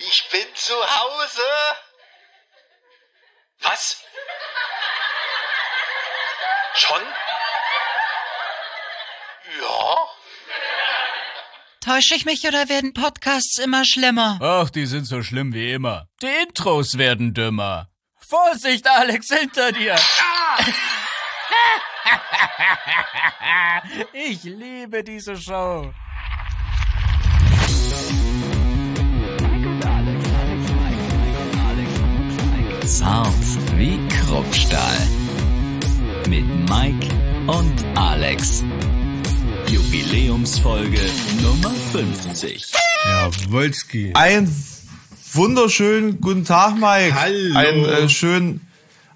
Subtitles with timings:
[0.00, 1.42] Ich bin zu Hause.
[3.60, 4.02] Was?
[6.74, 7.02] Schon?
[9.60, 10.08] Ja.
[11.84, 14.38] Täusche ich mich oder werden Podcasts immer schlimmer?
[14.40, 16.08] Ach, die sind so schlimm wie immer.
[16.22, 17.90] Die Intros werden dümmer.
[18.16, 19.96] Vorsicht, Alex, hinter dir!
[24.12, 25.92] ich liebe diese Show.
[32.90, 33.28] Zart
[33.76, 34.98] wie Kruppstahl.
[36.28, 37.06] Mit Mike
[37.46, 38.64] und Alex.
[39.68, 40.98] Jubiläumsfolge
[41.40, 42.72] Nummer 50.
[43.04, 44.10] Ja, Wolski.
[44.14, 44.52] Ein
[45.32, 47.14] wunderschönen guten Tag, Mike.
[47.14, 47.56] Hallo.
[47.56, 48.60] Ein äh, schön,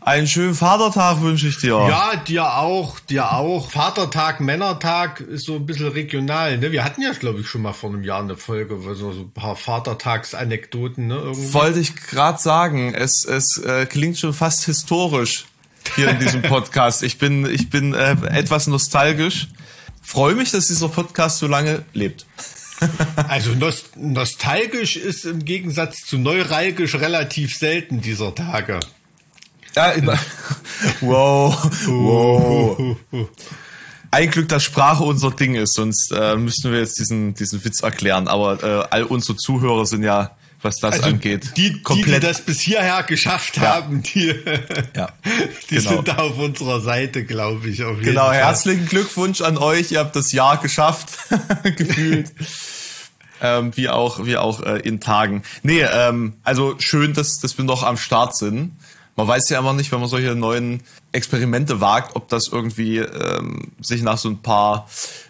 [0.05, 1.87] einen schönen Vatertag wünsche ich dir.
[1.89, 3.71] Ja, dir auch, dir auch.
[3.71, 6.59] Vatertag, Männertag ist so ein bisschen regional.
[6.59, 6.73] Ne?
[6.73, 9.31] Wir hatten ja, glaube ich, schon mal vor einem Jahr eine Folge, wo so, ein
[9.31, 11.07] paar Vatertagsanekdoten.
[11.07, 11.15] Ne?
[11.15, 11.55] Irgendwie.
[11.55, 15.47] Wollte ich gerade sagen, es, es äh, klingt schon fast historisch
[15.95, 17.03] hier in diesem Podcast.
[17.03, 19.49] Ich bin, ich bin äh, etwas nostalgisch.
[20.03, 22.27] Freue mich, dass dieser Podcast so lange lebt.
[23.29, 28.81] Also nost nostalgisch ist im Gegensatz zu neuralgisch relativ selten dieser Tage.
[29.77, 29.93] Ja,
[31.01, 32.97] wow, wow.
[34.11, 37.83] Ein Glück, dass Sprache unser Ding ist, sonst äh, müssten wir jetzt diesen, diesen Witz
[37.83, 38.29] erklären.
[38.29, 42.23] Aber äh, all unsere Zuhörer sind ja, was das Also angeht, die, die, die komplett.
[42.23, 44.33] das bis hierher geschafft haben, die,
[44.95, 45.09] ja,
[45.71, 45.91] die genau.
[45.91, 47.79] sind da auf unserer Seite, glaube ich.
[47.79, 49.91] Genau, herzlichen Glückwunsch an euch.
[49.91, 51.19] Ihr habt das Jahr geschafft,
[51.77, 52.33] gefühlt.
[53.43, 55.43] ähm, wie auch, wie auch äh, in Tagen.
[55.65, 58.77] Nee, ähm, also schön, dass, dass wir noch am Start sind.
[59.17, 63.73] Man weiß ja immer nicht, wenn man solche neuen Experimente wagt, ob das irgendwie ähm,
[63.81, 64.89] sich nach so ein paar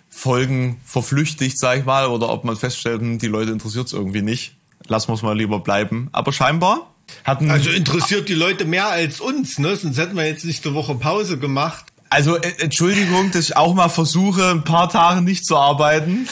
[0.09, 4.23] Folgen verflüchtigt, sag ich mal, oder ob man feststellt, hm, die Leute interessiert es irgendwie
[4.23, 4.57] nicht.
[4.87, 6.09] Lassen wir mal lieber bleiben.
[6.13, 9.77] Aber scheinbar hatten Also interessiert die Leute mehr als uns, ne?
[9.77, 11.87] Sonst hätten wir jetzt nicht eine Woche Pause gemacht.
[12.15, 16.29] Also äh, Entschuldigung, dass ich auch mal versuche, ein paar Tage nicht zu arbeiten.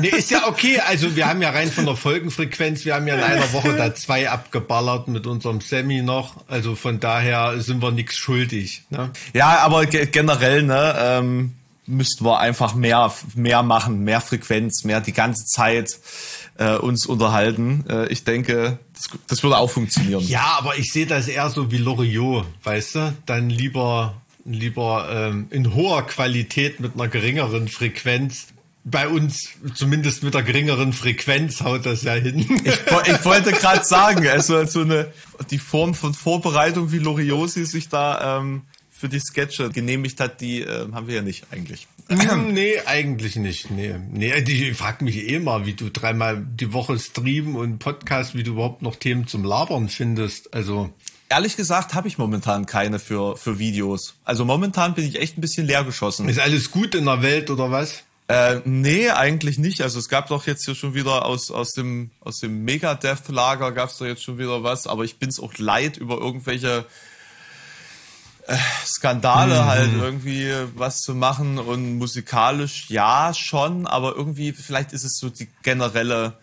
[0.00, 0.80] Nee, ist ja okay.
[0.80, 3.94] Also wir haben ja rein von der Folgenfrequenz, wir haben ja in einer Woche da
[3.94, 6.34] zwei abgeballert mit unserem Semi noch.
[6.48, 8.82] Also von daher sind wir nichts schuldig.
[8.90, 9.10] Ne?
[9.32, 11.54] Ja, aber ge generell, ne, ähm,
[11.86, 15.96] müssten wir einfach mehr, mehr machen, mehr Frequenz, mehr die ganze Zeit
[16.58, 17.84] äh, uns unterhalten.
[17.88, 20.26] Äh, ich denke, das, das würde auch funktionieren.
[20.26, 23.16] Ja, aber ich sehe das eher so wie Loriot, weißt du?
[23.26, 28.48] Dann lieber lieber ähm, in hoher Qualität mit einer geringeren Frequenz.
[28.82, 32.38] Bei uns, zumindest mit der geringeren Frequenz, haut das ja hin.
[32.64, 35.12] Ich, ich wollte gerade sagen, also so eine
[35.50, 40.60] die Form von Vorbereitung, wie Loriosi sich da ähm, für die Sketche genehmigt hat, die
[40.60, 41.88] ähm, haben wir ja nicht eigentlich.
[42.08, 43.70] Hm, nee, eigentlich nicht.
[43.70, 48.34] Nee, nee die fragt mich eh mal, wie du dreimal die Woche streamen und Podcast,
[48.34, 50.52] wie du überhaupt noch Themen zum Labern findest.
[50.52, 50.90] Also,
[51.30, 54.16] Ehrlich gesagt habe ich momentan keine für, für Videos.
[54.24, 56.28] Also momentan bin ich echt ein bisschen leer geschossen.
[56.28, 58.02] ist alles gut in der Welt oder was?
[58.26, 59.80] Äh, nee, eigentlich nicht.
[59.82, 63.90] Also es gab doch jetzt hier schon wieder aus, aus dem, aus dem Megadeth-Lager gab
[63.90, 66.84] es doch jetzt schon wieder was, aber ich bin's auch leid, über irgendwelche
[68.48, 75.04] äh, Skandale halt irgendwie was zu machen und musikalisch ja schon, aber irgendwie vielleicht ist
[75.04, 76.34] es so die generelle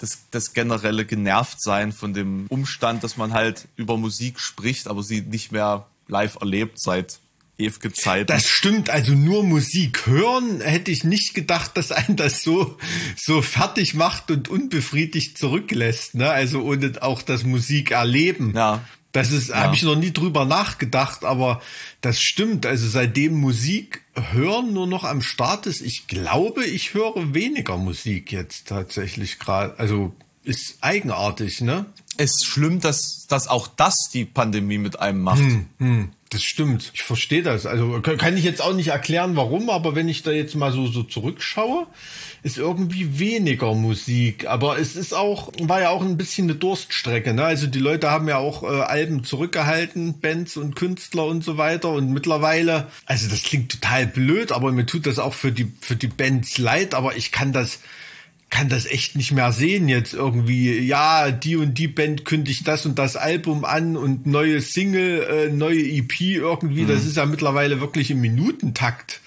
[0.00, 5.20] das, das generelle Genervtsein von dem Umstand, dass man halt über Musik spricht, aber sie
[5.20, 7.20] nicht mehr live erlebt seit
[7.58, 8.26] ewige Zeiten.
[8.26, 12.78] Das stimmt, also nur Musik hören hätte ich nicht gedacht, dass einen das so,
[13.16, 16.30] so fertig macht und unbefriedigt zurücklässt, ne?
[16.30, 18.54] Also ohne auch das Musik erleben.
[18.56, 18.82] Ja.
[19.12, 21.60] Das ist, habe ich noch nie drüber nachgedacht, aber
[22.00, 22.64] das stimmt.
[22.64, 28.32] Also seitdem Musik hören nur noch am Start ist, ich glaube, ich höre weniger Musik
[28.32, 29.78] jetzt tatsächlich gerade.
[29.78, 31.86] Also ist eigenartig, ne?
[32.20, 35.38] es ist schlimm, dass, dass auch das die Pandemie mit einem macht.
[35.78, 36.92] Hm, das stimmt.
[36.94, 37.66] Ich verstehe das.
[37.66, 40.86] Also kann ich jetzt auch nicht erklären, warum, aber wenn ich da jetzt mal so,
[40.86, 41.88] so zurückschaue,
[42.44, 44.46] ist irgendwie weniger Musik.
[44.46, 47.34] Aber es ist auch, war ja auch ein bisschen eine Durststrecke.
[47.34, 47.44] Ne?
[47.44, 51.90] Also die Leute haben ja auch äh, Alben zurückgehalten, Bands und Künstler und so weiter.
[51.90, 55.96] Und mittlerweile, also das klingt total blöd, aber mir tut das auch für die, für
[55.96, 57.80] die Bands leid, aber ich kann das
[58.50, 60.80] kann das echt nicht mehr sehen jetzt irgendwie.
[60.80, 65.48] Ja, die und die Band kündigt das und das Album an und neue Single, äh,
[65.48, 66.84] neue EP irgendwie.
[66.84, 69.20] Das ist ja mittlerweile wirklich im Minutentakt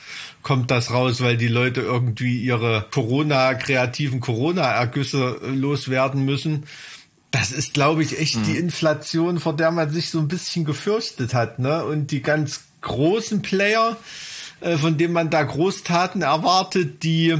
[0.44, 6.66] kommt das raus, weil die Leute irgendwie ihre Corona, kreativen Corona-Ergüsse äh, loswerden müssen.
[7.32, 11.34] Das ist, glaube ich, echt die Inflation, vor der man sich so ein bisschen gefürchtet
[11.34, 11.84] hat, ne?
[11.84, 13.98] Und die ganz großen Player,
[14.60, 17.36] äh, von denen man da Großtaten erwartet, die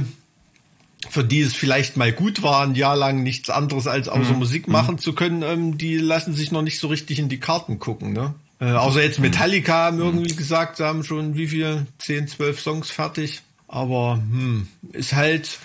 [1.10, 4.38] für die es vielleicht mal gut war, ein Jahr lang nichts anderes als außer Mhm.
[4.38, 7.78] Musik machen zu können, ähm, die lassen sich noch nicht so richtig in die Karten
[7.78, 8.34] gucken, ne?
[8.60, 11.86] Äh, außer jetzt Metallica haben irgendwie gesagt, sie haben schon wie viel?
[11.98, 13.42] 10, 12 Songs fertig.
[13.66, 15.58] Aber hm, ist halt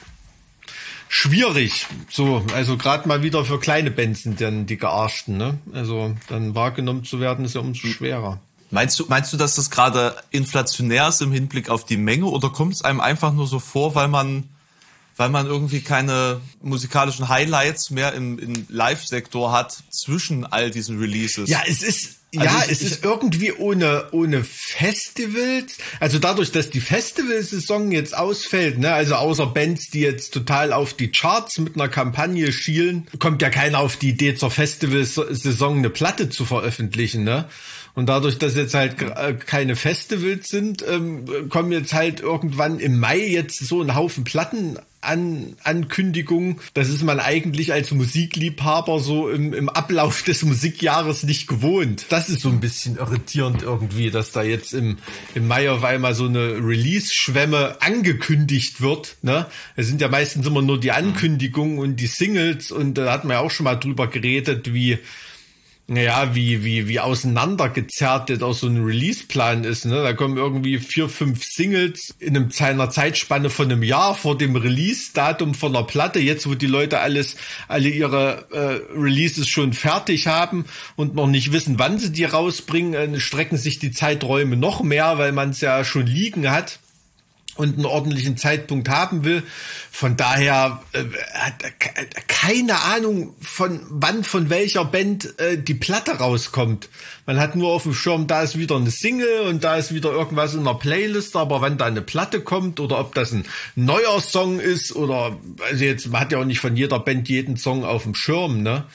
[1.08, 1.88] schwierig.
[2.10, 5.58] So, also gerade mal wieder für kleine Bands sind dann die Gearschten, ne?
[5.74, 8.40] Also dann wahrgenommen zu werden, ist ja umso schwerer.
[8.72, 12.50] Meinst du, meinst du, dass das gerade inflationär ist im Hinblick auf die Menge oder
[12.50, 14.44] kommt es einem einfach nur so vor, weil man,
[15.20, 21.50] weil man irgendwie keine musikalischen Highlights mehr im, im Live-Sektor hat zwischen all diesen Releases?
[21.50, 25.78] Ja, es ist Also ja, ich- es ich- ist irgendwie ohne ohne Festivals.
[26.00, 30.94] Also dadurch, dass die Festivalsaison jetzt ausfällt, ne, also außer Bands, die jetzt total auf
[30.94, 35.90] die Charts mit einer Kampagne schielen, kommt ja keiner auf die Idee zur Festivalsaison eine
[35.90, 37.50] Platte zu veröffentlichen, ne?
[37.96, 43.00] Und dadurch, dass jetzt halt äh, keine Festivals sind, ähm, kommen jetzt halt irgendwann im
[43.00, 46.60] Mai jetzt so ein Haufen Platten an Ankündigungen.
[46.74, 52.06] Das ist man eigentlich als Musikliebhaber so im, im Ablauf des Musikjahres nicht gewohnt.
[52.10, 54.98] Das ist so ein bisschen irritierend irgendwie, dass da jetzt im,
[55.36, 59.16] im Mai auf einmal so eine Release-Schwemme angekündigt wird.
[59.22, 59.46] Ne?
[59.76, 63.34] Es sind ja meistens immer nur die Ankündigungen und die Singles und da hat man
[63.34, 65.00] ja auch schon mal drüber geredet, wie
[65.90, 70.04] naja, wie, wie, wie auseinandergezerrt jetzt auch so ein Release-Plan ist, ne?
[70.04, 74.56] Da kommen irgendwie vier, fünf Singles in einem, einer Zeitspanne von einem Jahr vor dem
[74.56, 77.38] Release-Datum von der Platte, jetzt wo die Leute alles,
[77.68, 80.66] alle ihre äh, Releases schon fertig haben
[80.96, 85.18] und noch nicht wissen, wann sie die rausbringen, äh, strecken sich die Zeiträume noch mehr,
[85.18, 86.80] weil man es ja schon liegen hat
[87.60, 89.44] und einen ordentlichen Zeitpunkt haben will.
[89.92, 91.04] Von daher äh,
[91.34, 96.88] hat ke- keine Ahnung von wann von welcher Band äh, die Platte rauskommt.
[97.26, 100.12] Man hat nur auf dem Schirm, da ist wieder eine Single und da ist wieder
[100.12, 103.44] irgendwas in der Playlist, aber wann da eine Platte kommt oder ob das ein
[103.76, 105.38] neuer Song ist oder
[105.70, 108.64] also jetzt man hat ja auch nicht von jeder Band jeden Song auf dem Schirm,
[108.64, 108.86] ne?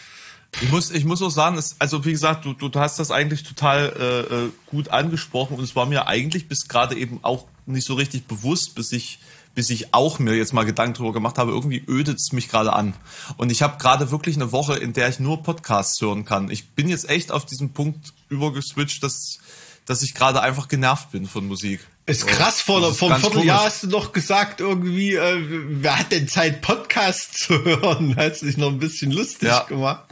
[0.61, 3.43] Ich muss, ich muss auch sagen, es, also wie gesagt, du, du hast das eigentlich
[3.43, 7.87] total äh, äh, gut angesprochen und es war mir eigentlich bis gerade eben auch nicht
[7.87, 9.19] so richtig bewusst, bis ich,
[9.55, 11.53] bis ich auch mir jetzt mal Gedanken drüber gemacht habe.
[11.53, 12.95] Irgendwie ödet es mich gerade an.
[13.37, 16.51] Und ich habe gerade wirklich eine Woche, in der ich nur Podcasts hören kann.
[16.51, 19.39] Ich bin jetzt echt auf diesen Punkt übergeswitcht, dass,
[19.87, 21.81] dass ich gerade einfach genervt bin von Musik.
[22.06, 23.73] Ist krass, vor, Das ist vor einem Vierteljahr komisch.
[23.73, 28.17] hast du noch gesagt, irgendwie, äh, wer hat denn Zeit, Podcasts zu hören?
[28.17, 29.61] Hat sich noch ein bisschen lustig Ja.
[29.62, 30.05] gemacht.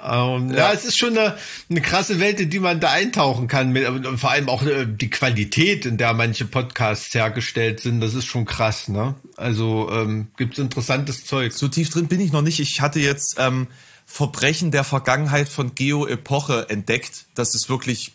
[0.00, 0.56] Ähm, ja.
[0.58, 0.72] Ja.
[0.72, 1.36] es ist schon eine,
[1.68, 3.72] eine krasse Welt, in die man da eintauchen kann.
[3.72, 8.14] Mit, und vor allem auch äh, die Qualität, in der manche Podcasts hergestellt sind, das
[8.14, 9.16] ist schon krass, ne?
[9.36, 11.52] Also ähm, gibt's interessantes Zeug.
[11.52, 12.60] So tief drin bin ich noch nicht.
[12.60, 13.66] Ich hatte jetzt ähm,
[14.06, 17.24] Verbrechen der Vergangenheit von Geo Epoche entdeckt.
[17.34, 18.12] Das ist wirklich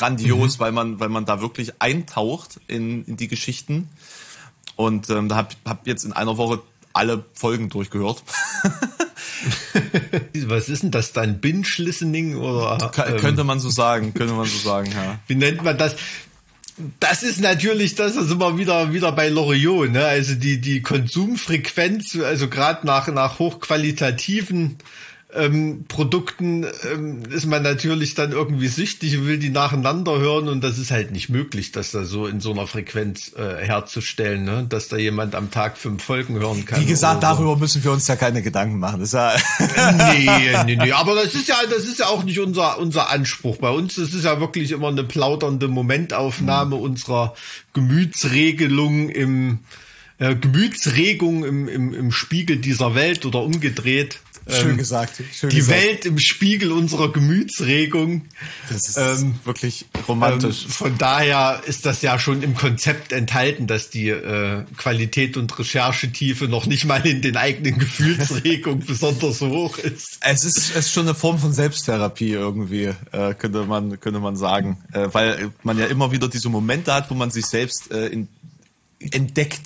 [0.00, 3.88] grandios, weil man, weil man da wirklich eintaucht in, in die Geschichten.
[4.76, 6.62] Und ähm, da hab, hab jetzt in einer Woche
[6.92, 8.22] alle Folgen durchgehört.
[10.46, 11.40] Was ist denn das dann?
[11.40, 12.88] Binge-Listening oder?
[12.88, 15.18] Ka- ähm, könnte man so sagen, könnte man so sagen, ja.
[15.26, 15.96] wie nennt man das?
[16.98, 20.06] Das ist natürlich das, da sind wir wieder, wieder bei Loriot, ne?
[20.06, 24.78] Also die, die Konsumfrequenz, also gerade nach, nach hochqualitativen
[25.34, 30.62] ähm, Produkten ähm, ist man natürlich dann irgendwie süchtig und will die nacheinander hören und
[30.62, 34.66] das ist halt nicht möglich, das da so in so einer Frequenz äh, herzustellen, ne?
[34.68, 36.80] Dass da jemand am Tag fünf Folgen hören kann.
[36.80, 37.20] Wie gesagt, so.
[37.20, 39.00] darüber müssen wir uns ja keine Gedanken machen.
[39.00, 39.34] Das ist ja
[40.12, 43.58] nee, nee, nee, aber das ist ja, das ist ja auch nicht unser, unser Anspruch.
[43.58, 47.34] Bei uns, das ist ja wirklich immer eine plaudernde Momentaufnahme unserer
[47.72, 49.60] Gemütsregelung im,
[50.18, 54.20] äh, Gemütsregung im, im, im Spiegel dieser Welt oder umgedreht.
[54.52, 55.22] Schön Ähm, gesagt.
[55.32, 55.80] Schön Die gesagt.
[55.80, 58.22] Welt im Spiegel unserer Gemütsregung.
[58.68, 60.66] Das ist Ähm, wirklich Ähm, romantisch.
[60.66, 66.48] von daher ist das ja schon im Konzept enthalten, dass die äh, Qualität und Recherchetiefe
[66.48, 70.18] noch nicht mal in den eigenen Gefühlsregungen besonders hoch ist.
[70.20, 74.36] Es ist, es ist schon eine Form von Selbsttherapie irgendwie, äh, könnte man, könnte man
[74.36, 74.78] sagen.
[74.92, 78.28] Äh, weil man ja immer wieder diese Momente hat, wo man sich selbst äh, in,
[79.00, 79.60] entdeckt.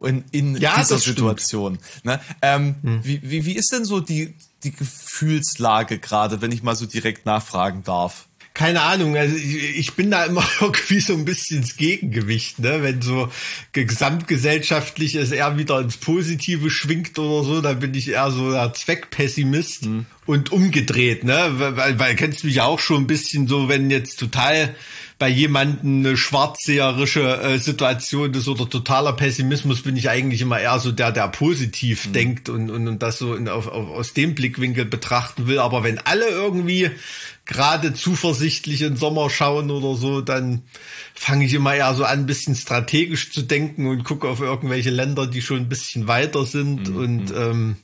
[0.00, 0.98] In, in Ja, dieser.
[0.98, 1.78] Situation.
[2.02, 2.20] Ne?
[2.42, 6.86] Ähm, wie, wie, wie ist denn so die, die Gefühlslage gerade, wenn ich mal so
[6.86, 8.28] direkt nachfragen darf?
[8.56, 12.82] Keine Ahnung, also ich, bin da immer irgendwie so ein bisschen ins Gegengewicht, ne?
[12.82, 13.30] Wenn so
[13.72, 18.72] gesamtgesellschaftlich es eher wieder ins Positive schwingt oder so, dann bin ich eher so der
[18.72, 19.88] Zweckpessimist
[20.24, 21.50] und umgedreht, ne?
[21.56, 24.74] Weil, weil kennst mich ja auch schon ein bisschen so, wenn jetzt total
[25.18, 30.78] bei jemandem eine schwarzseherische äh, Situation ist oder totaler Pessimismus, bin ich eigentlich immer eher
[30.78, 32.12] so der, der positiv mhm.
[32.12, 35.58] denkt und, und, und das so in, auf, auf, aus dem Blickwinkel betrachten will.
[35.58, 36.90] Aber wenn alle irgendwie
[37.46, 40.62] gerade zuversichtlich in Sommer schauen oder so, dann
[41.14, 44.90] fange ich immer eher so an, ein bisschen strategisch zu denken und gucke auf irgendwelche
[44.90, 46.96] Länder, die schon ein bisschen weiter sind mhm.
[46.96, 47.76] und ähm,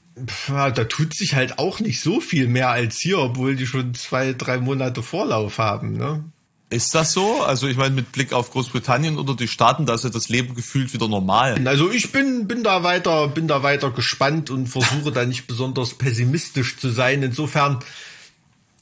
[0.49, 3.95] ja, da tut sich halt auch nicht so viel mehr als hier, obwohl die schon
[3.95, 5.97] zwei, drei Monate Vorlauf haben.
[5.97, 6.25] Ne?
[6.73, 7.43] Ist das so?
[7.43, 10.55] Also ich meine, mit Blick auf Großbritannien oder die Staaten, da ist ja das Leben
[10.55, 11.61] gefühlt wieder normal.
[11.67, 15.93] Also ich bin, bin da weiter, bin da weiter gespannt und versuche da nicht besonders
[15.93, 17.23] pessimistisch zu sein.
[17.23, 17.81] Insofern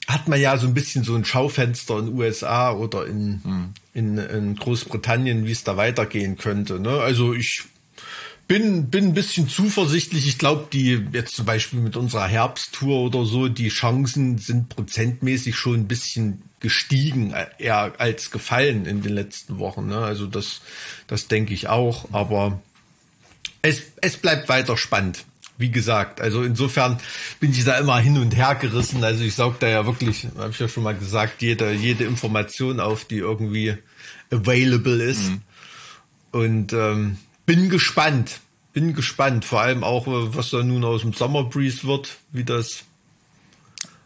[0.07, 3.73] hat man ja so ein bisschen so ein Schaufenster in USA oder in, hm.
[3.93, 6.79] in, in Großbritannien, wie es da weitergehen könnte.
[6.79, 6.91] Ne?
[6.91, 7.65] Also ich
[8.51, 10.27] bin, bin ein bisschen zuversichtlich.
[10.27, 15.55] Ich glaube, die jetzt zum Beispiel mit unserer Herbsttour oder so, die Chancen sind prozentmäßig
[15.55, 19.87] schon ein bisschen gestiegen, äh, eher als gefallen in den letzten Wochen.
[19.87, 19.99] Ne?
[19.99, 20.59] Also das,
[21.07, 22.09] das denke ich auch.
[22.11, 22.59] Aber
[23.61, 25.23] es, es bleibt weiter spannend.
[25.57, 26.99] Wie gesagt, also insofern
[27.39, 29.01] bin ich da immer hin und her gerissen.
[29.01, 32.81] Also ich saug da ja wirklich, habe ich ja schon mal gesagt, jede, jede Information
[32.81, 33.77] auf, die irgendwie
[34.29, 35.29] available ist.
[35.29, 35.41] Mhm.
[36.33, 37.17] Und ähm,
[37.51, 38.39] bin gespannt.
[38.71, 39.43] Bin gespannt.
[39.43, 42.85] Vor allem auch, äh, was da nun aus dem Summer Breeze wird, wie das.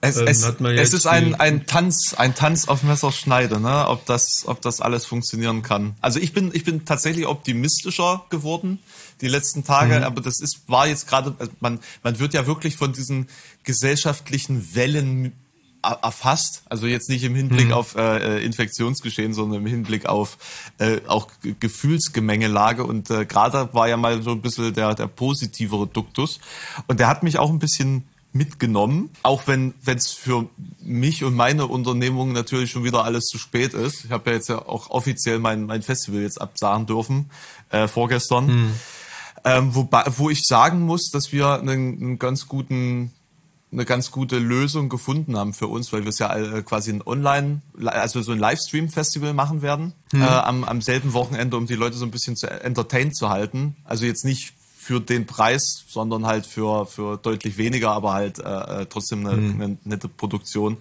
[0.01, 3.87] Es, ähm, es, es ist ein, ein Tanz, ein Tanz auf Messerschneide, ne?
[3.87, 5.95] Ob das, ob das alles funktionieren kann.
[6.01, 8.79] Also ich bin, ich bin tatsächlich optimistischer geworden
[9.21, 10.03] die letzten Tage, mhm.
[10.03, 13.27] aber das ist, war jetzt gerade, man, man wird ja wirklich von diesen
[13.63, 15.33] gesellschaftlichen Wellen
[16.01, 16.63] erfasst.
[16.69, 17.73] Also jetzt nicht im Hinblick mhm.
[17.73, 20.37] auf äh, äh, Infektionsgeschehen, sondern im Hinblick auf
[20.77, 21.27] äh, auch
[21.59, 22.83] Gefühlsgemengelage.
[22.83, 26.39] Und äh, gerade war ja mal so ein bisschen der, der positivere Duktus.
[26.87, 28.03] Und der hat mich auch ein bisschen
[28.35, 30.49] mitgenommen, auch wenn es für
[30.81, 34.03] mich und meine Unternehmung natürlich schon wieder alles zu spät ist.
[34.03, 37.29] Ich habe ja jetzt ja auch offiziell mein, mein Festival jetzt absagen dürfen,
[37.69, 38.47] äh, vorgestern.
[38.47, 38.71] Mhm.
[39.45, 43.13] Ähm, wobei, wo ich sagen muss, dass wir einen, einen ganz guten
[43.75, 47.05] eine ganz gute Lösung gefunden haben für uns, weil wir es ja äh, quasi ein
[47.05, 50.21] Online, also so ein Livestream-Festival machen werden mhm.
[50.21, 53.75] äh, am, am selben Wochenende, um die Leute so ein bisschen zu entertained zu halten.
[53.83, 58.43] Also jetzt nicht für den Preis, sondern halt für, für deutlich weniger, aber halt äh,
[58.81, 59.61] äh trotzdem eine, mhm.
[59.61, 60.77] eine nette Produktion.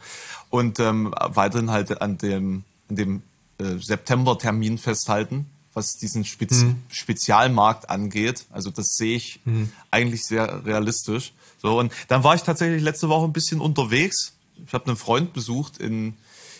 [0.50, 3.22] Und ähm, weiterhin halt an dem, an dem
[3.58, 6.76] äh, September-Termin festhalten, was diesen Spezi mhm.
[6.88, 8.46] Spezialmarkt angeht.
[8.52, 9.72] Also das sehe ich mhm.
[9.90, 11.32] eigentlich sehr realistisch.
[11.64, 14.34] So, und dann war ich tatsächlich letzte Woche ein bisschen unterwegs.
[14.66, 16.14] Ich habe einen Freund besucht in,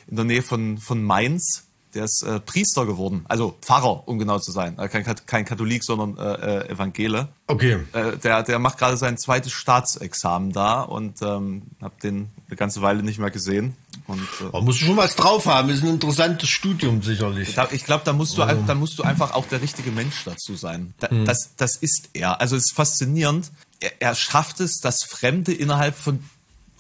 [0.07, 1.65] in der Nähe von, von Mainz.
[1.93, 4.79] Der ist äh, Priester geworden, also Pfarrer, um genau zu sein.
[4.79, 7.29] Äh, kein, kein Katholik, sondern äh, äh, Evangele.
[7.47, 7.81] Okay.
[7.93, 12.81] Äh, der, der macht gerade sein zweites Staatsexamen da und ähm, habe den eine ganze
[12.81, 13.77] Weile nicht mehr gesehen.
[14.07, 15.69] Und, äh, Man muss schon was drauf haben.
[15.69, 17.57] Ist ein interessantes Studium sicherlich.
[17.73, 18.63] Ich glaube, da musst du, also.
[18.67, 20.95] da musst du einfach auch der richtige Mensch dazu sein.
[20.99, 21.27] Da, hm.
[21.27, 22.41] Das, das ist er.
[22.41, 23.53] Also es ist faszinierend.
[23.81, 26.23] Er, er schafft es, dass Fremde innerhalb von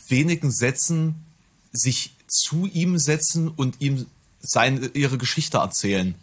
[0.08, 1.24] wenigen Sätzen
[1.72, 4.06] sich zu ihm setzen und ihm
[4.40, 6.14] seine, ihre Geschichte erzählen.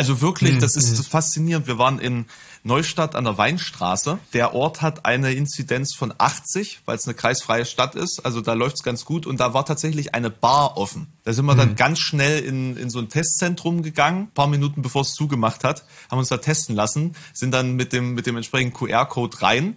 [0.00, 1.04] Also wirklich, hm, das ist hm.
[1.04, 1.66] faszinierend.
[1.66, 2.24] Wir waren in
[2.62, 4.18] Neustadt an der Weinstraße.
[4.32, 8.24] Der Ort hat eine Inzidenz von 80, weil es eine kreisfreie Stadt ist.
[8.24, 9.26] Also da läuft's ganz gut.
[9.26, 11.08] Und da war tatsächlich eine Bar offen.
[11.24, 11.76] Da sind wir dann hm.
[11.76, 15.84] ganz schnell in, in so ein Testzentrum gegangen, ein paar Minuten bevor es zugemacht hat,
[16.10, 19.76] haben uns da testen lassen, sind dann mit dem, mit dem entsprechenden QR-Code rein.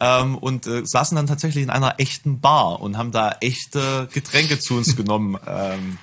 [0.00, 4.58] Ähm, und äh, saßen dann tatsächlich in einer echten Bar und haben da echte Getränke
[4.58, 5.38] zu uns genommen.
[5.46, 5.98] Ähm,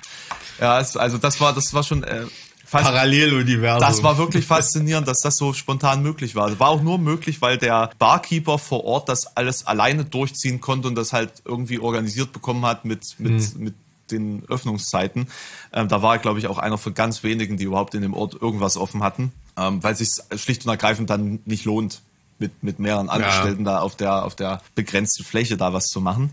[0.58, 2.24] ja, also das war, das war schon äh,
[2.70, 3.80] Paralleluniversum.
[3.80, 6.58] Das war wirklich faszinierend, dass das so spontan möglich war.
[6.58, 10.94] War auch nur möglich, weil der Barkeeper vor Ort das alles alleine durchziehen konnte und
[10.94, 13.64] das halt irgendwie organisiert bekommen hat mit, mit, mhm.
[13.64, 13.74] mit
[14.10, 15.28] den Öffnungszeiten.
[15.72, 18.14] Ähm, da war er, glaube ich, auch einer von ganz wenigen, die überhaupt in dem
[18.14, 22.02] Ort irgendwas offen hatten, ähm, weil sich schlicht und ergreifend dann nicht lohnt,
[22.38, 23.72] mit, mit mehreren Angestellten ja.
[23.72, 26.30] da auf der, auf der begrenzten Fläche da was zu machen.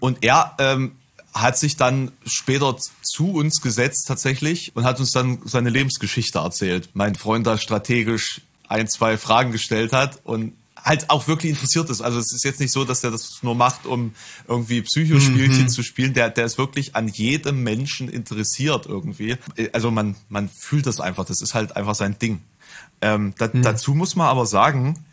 [0.00, 0.96] Und er ähm,
[1.32, 6.90] hat sich dann später zu uns gesetzt tatsächlich und hat uns dann seine Lebensgeschichte erzählt.
[6.94, 12.00] Mein Freund da strategisch ein, zwei Fragen gestellt hat und halt auch wirklich interessiert ist.
[12.00, 14.14] Also es ist jetzt nicht so, dass er das nur macht, um
[14.48, 15.68] irgendwie Psychospielchen mhm.
[15.68, 16.14] zu spielen.
[16.14, 19.36] Der, der ist wirklich an jedem Menschen interessiert irgendwie.
[19.72, 21.24] Also man, man fühlt das einfach.
[21.24, 22.40] Das ist halt einfach sein Ding.
[23.02, 23.62] Ähm, da, mhm.
[23.62, 25.04] Dazu muss man aber sagen,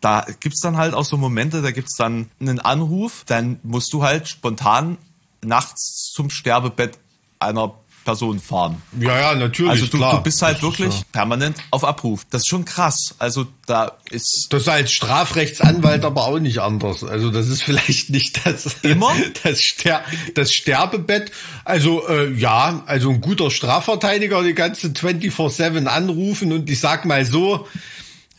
[0.00, 4.04] da gibt's dann halt auch so Momente, da gibt's dann einen Anruf, dann musst du
[4.04, 4.96] halt spontan
[5.44, 6.98] nachts zum Sterbebett
[7.38, 8.80] einer Personen fahren.
[8.98, 9.70] Ja, ja, natürlich.
[9.70, 12.24] Also du, du bist halt Das ist wirklich ja- permanent auf Abruf.
[12.30, 13.14] Das ist schon krass.
[13.18, 17.04] Also da ist Das ist als Strafrechtsanwalt aber auch nicht anders.
[17.04, 19.12] Also das ist vielleicht nicht das Immer?
[19.42, 20.02] das, Ster
[20.34, 21.32] das Sterbebett.
[21.66, 27.26] Also äh, ja, also ein guter Strafverteidiger die ganze 24/7 anrufen und ich sag mal
[27.26, 27.68] so,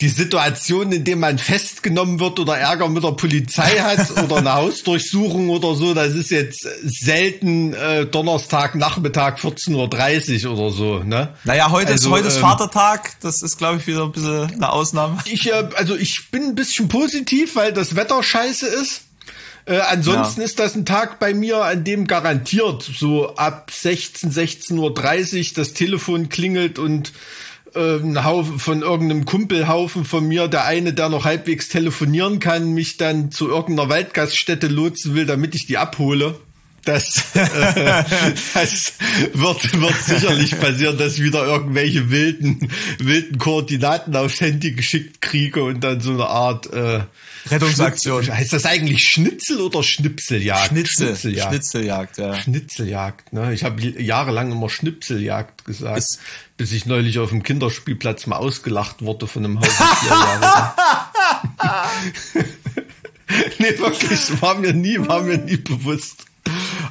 [0.01, 4.53] die Situation, in der man festgenommen wird oder Ärger mit der Polizei hat oder eine
[4.53, 11.33] Hausdurchsuchung oder so, das ist jetzt selten äh, Donnerstag Nachmittag 14:30 Uhr oder so, ne?
[11.43, 13.11] Naja, heute Also, ist heute ist ähm, Vatertag.
[13.21, 15.17] Das ist, glaube ich, wieder ein bisschen eine Ausnahme.
[15.25, 19.01] Ich, äh, also ich bin ein bisschen positiv, weil das Wetter scheiße ist.
[19.65, 20.45] Äh, ansonsten Ja.
[20.45, 24.77] ist das ein Tag bei mir, an dem garantiert so ab 16, 16.30
[25.49, 27.11] Uhr das Telefon klingelt und
[27.75, 32.97] ein Haufen von irgendeinem Kumpelhaufen von mir, der eine, der noch halbwegs telefonieren kann, mich
[32.97, 36.35] dann zu irgendeiner Waldgaststätte lotsen will, damit ich die abhole.
[36.85, 37.45] Das, äh,
[38.53, 38.93] das
[39.33, 45.81] wird, wird sicherlich passieren, dass wieder irgendwelche wilden, wilden Koordinaten aufs Handy geschickt kriege und
[45.83, 47.03] dann so eine Art äh,
[47.49, 48.23] Rettungsaktion.
[48.23, 50.67] Schnitzel- Heißt das eigentlich Schnitzel oder Schnipseljagd?
[50.69, 51.49] Schnitzel, Schnitzeljagd.
[51.51, 52.35] Schnitzeljagd, ja.
[52.41, 53.53] Schnitzeljagd, ne?
[53.53, 56.19] Ich habe jahrelang immer Schnipseljagd gesagt, Ist-
[56.57, 60.49] bis ich neulich auf dem Kinderspielplatz mal ausgelacht wurde von einem Vierjährigen.
[63.59, 66.25] nee, wirklich, war mir nie, war mir nie bewusst.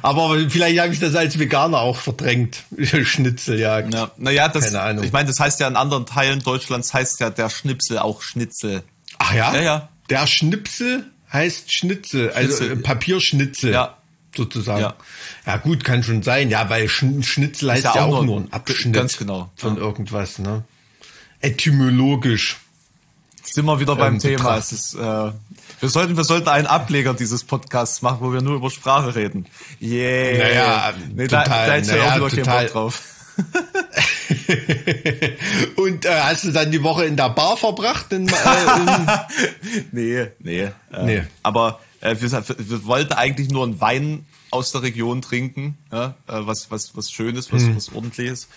[0.01, 2.63] Aber vielleicht habe ich das als Veganer auch verdrängt.
[3.03, 3.93] Schnitzeljagd.
[3.93, 5.03] Ja, naja, das, Keine Ahnung.
[5.03, 8.83] ich meine, das heißt ja in anderen Teilen Deutschlands heißt ja der Schnipsel auch Schnitzel.
[9.17, 9.53] Ach ja?
[9.55, 9.89] Ja, ja.
[10.09, 12.71] Der Schnipsel heißt Schnitzel, also Schnitzel.
[12.71, 13.73] äh, Papierschnitzel.
[13.73, 13.97] Ja.
[14.35, 14.81] Sozusagen.
[14.81, 14.95] Ja.
[15.45, 15.57] Ja.
[15.57, 16.49] gut, kann schon sein.
[16.49, 19.51] Ja, weil Schn Schnitzel heißt ja, auch, nur ein Abschnitt Ganz genau.
[19.55, 20.63] von irgendwas, ne?
[21.41, 22.57] Etymologisch.
[23.43, 24.57] Sind wir wieder beim Ähm, Thema.
[24.57, 28.55] Es ist, äh, wir sollten, wir sollten einen Ableger dieses Podcasts machen, wo wir nur
[28.55, 29.45] über Sprache reden.
[29.81, 30.37] Yeah.
[30.37, 32.43] Naja, nee, da, total, da hätte ich naja, auch wieder total.
[32.43, 33.01] keinen Bock drauf.
[35.77, 38.11] Und äh, hast du dann die Woche in der Bar verbracht?
[38.11, 40.61] In, äh, in, Nee, nee.
[40.61, 40.71] Äh,
[41.03, 41.23] Nee.
[41.43, 46.15] Aber äh, wir, wir wollten eigentlich nur einen Wein aus der Region trinken, ja?
[46.27, 48.47] äh, was, was, was Schönes, was, was Ordentliches.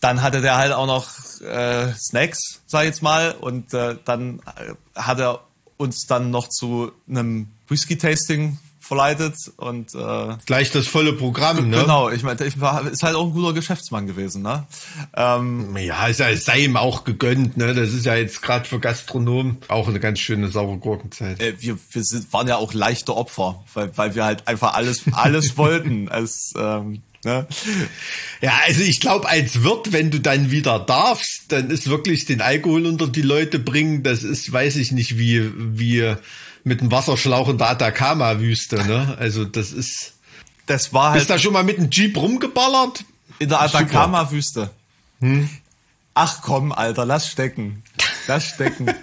[0.00, 1.08] Dann hatte der halt auch noch
[1.42, 5.40] äh, Snacks, sag ich jetzt mal, und äh, dann äh, hat er
[5.76, 11.80] uns dann noch zu einem Whisky-Tasting verleitet und äh, gleich das volle Programm, ne?
[11.82, 14.66] genau, ich meine, ich war, ist halt auch ein guter Geschäftsmann gewesen, ne?
[15.14, 17.72] Ähm, Ja, es sei- es sei ihm auch gegönnt, ne?
[17.72, 21.40] Das ist ja jetzt gerade für Gastronomen auch eine ganz schöne saure Gurkenzeit.
[21.40, 25.02] äh, wir, wir sind, waren ja auch leichte Opfer, weil, weil wir halt einfach alles,
[25.12, 26.08] alles wollten.
[26.10, 27.46] Als, ähm, ne?
[28.40, 32.40] Ja, also ich glaube, als Wirt, wenn du dann wieder darfst, dann ist wirklich den
[32.40, 36.14] Alkohol unter die Leute bringen, das ist, weiß ich nicht, wie, wie
[36.64, 39.16] mit einem Wasserschlauch in der Atacama-Wüste, ne?
[39.18, 40.14] Also das ist.
[40.66, 43.04] Das war Bist halt da schon mal mit einem Jeep rumgeballert?
[43.40, 44.70] in der Atacama-Wüste.
[46.14, 47.82] Ach komm, Alter, lass stecken.
[48.28, 48.86] Lass stecken.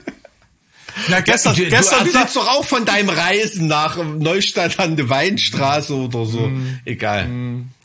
[1.07, 5.09] Ja, gestern, du, gestern du erzählst doch auch von deinem Reisen nach Neustadt an der
[5.09, 6.39] Weinstraße oder so.
[6.39, 6.79] Hm.
[6.85, 7.29] Egal.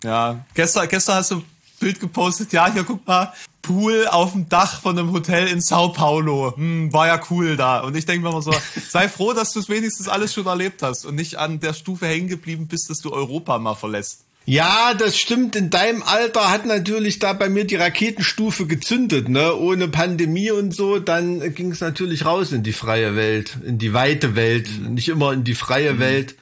[0.05, 1.45] ja, gestern, gestern hast du ein
[1.79, 5.91] Bild gepostet, ja, hier guck mal, Pool auf dem Dach von einem Hotel in Sao
[5.91, 6.55] Paulo.
[6.57, 7.81] Hm, war ja cool da.
[7.81, 8.53] Und ich denke mir immer so,
[8.89, 12.07] sei froh, dass du es wenigstens alles schon erlebt hast und nicht an der Stufe
[12.07, 14.25] hängen geblieben bist, dass du Europa mal verlässt.
[14.45, 15.55] Ja, das stimmt.
[15.55, 19.55] In deinem Alter hat natürlich da bei mir die Raketenstufe gezündet, ne?
[19.55, 23.95] Ohne Pandemie und so, dann ging es natürlich raus in die freie Welt, in die
[23.95, 26.35] weite Welt, nicht immer in die freie Welt.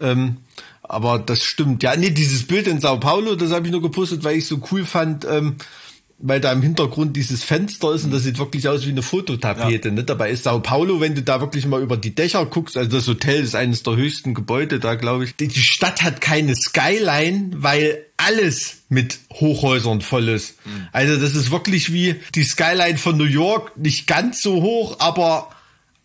[0.00, 0.36] Ähm,
[0.82, 1.82] aber das stimmt.
[1.82, 4.60] Ja, nee, dieses Bild in Sao Paulo, das habe ich nur gepostet, weil ich so
[4.70, 5.56] cool fand, ähm,
[6.22, 9.90] weil da im Hintergrund dieses Fenster ist und das sieht wirklich aus wie eine Fototapete.
[9.90, 10.04] Ne?
[10.04, 13.08] Dabei ist Sao Paulo, wenn du da wirklich mal über die Dächer guckst, also das
[13.08, 15.36] Hotel ist eines der höchsten Gebäude da, glaube ich.
[15.36, 20.54] Die, die Stadt hat keine Skyline, weil alles mit Hochhäusern voll ist.
[20.92, 25.50] Also das ist wirklich wie die Skyline von New York, nicht ganz so hoch, aber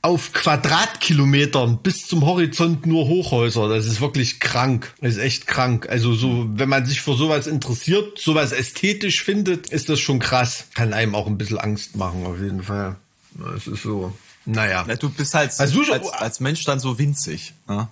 [0.07, 3.67] auf Quadratkilometern bis zum Horizont nur Hochhäuser.
[3.67, 4.93] Das ist wirklich krank.
[5.01, 5.87] Das ist echt krank.
[5.89, 10.65] Also so, wenn man sich für sowas interessiert, sowas ästhetisch findet, ist das schon krass.
[10.75, 12.95] Kann einem auch ein bisschen Angst machen, auf jeden Fall.
[13.33, 14.15] Das ist so.
[14.45, 14.85] Naja.
[14.87, 17.53] Na, du bist halt Also als, als Mensch dann so winzig.
[17.67, 17.89] Ne?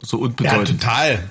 [0.00, 0.80] So Ja, unbedeutend.
[0.80, 1.30] total.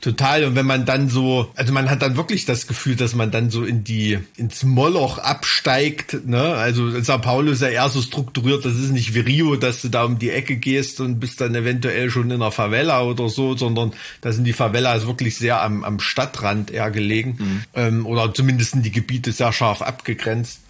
[0.00, 0.44] Total.
[0.44, 3.50] Und wenn man dann so, also man hat dann wirklich das Gefühl, dass man dann
[3.50, 6.54] so in die, ins Moloch absteigt, ne?
[6.54, 9.88] Also Sao Paulo ist ja eher so strukturiert, das ist nicht wie Rio, dass du
[9.88, 13.56] da um die Ecke gehst und bist dann eventuell schon in einer Favela oder so,
[13.56, 17.64] sondern da sind die Favelas wirklich sehr am, am Stadtrand eher gelegen.
[17.74, 20.60] Ähm, oder zumindest sind die Gebiete sehr scharf abgegrenzt.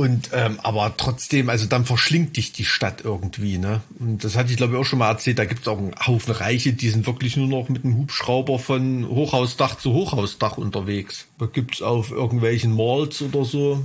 [0.00, 3.82] Und ähm, aber trotzdem, also dann verschlingt dich die Stadt irgendwie, ne?
[3.98, 5.38] Und das hatte ich glaube ich auch schon mal erzählt.
[5.38, 8.58] Da gibt es auch einen Haufen Reiche, die sind wirklich nur noch mit einem Hubschrauber
[8.58, 11.26] von Hochhausdach zu Hochhausdach unterwegs.
[11.38, 13.84] Da gibt's auf irgendwelchen Malls oder so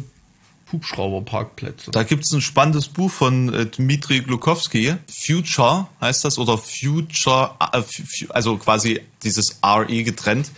[0.71, 1.91] Hubschrauberparkplätze.
[1.91, 4.95] Da gibt's ein spannendes Buch von äh, Dmitri Glukowski.
[5.11, 7.83] Future heißt das oder Future, äh,
[8.29, 10.49] also quasi dieses RE getrennt.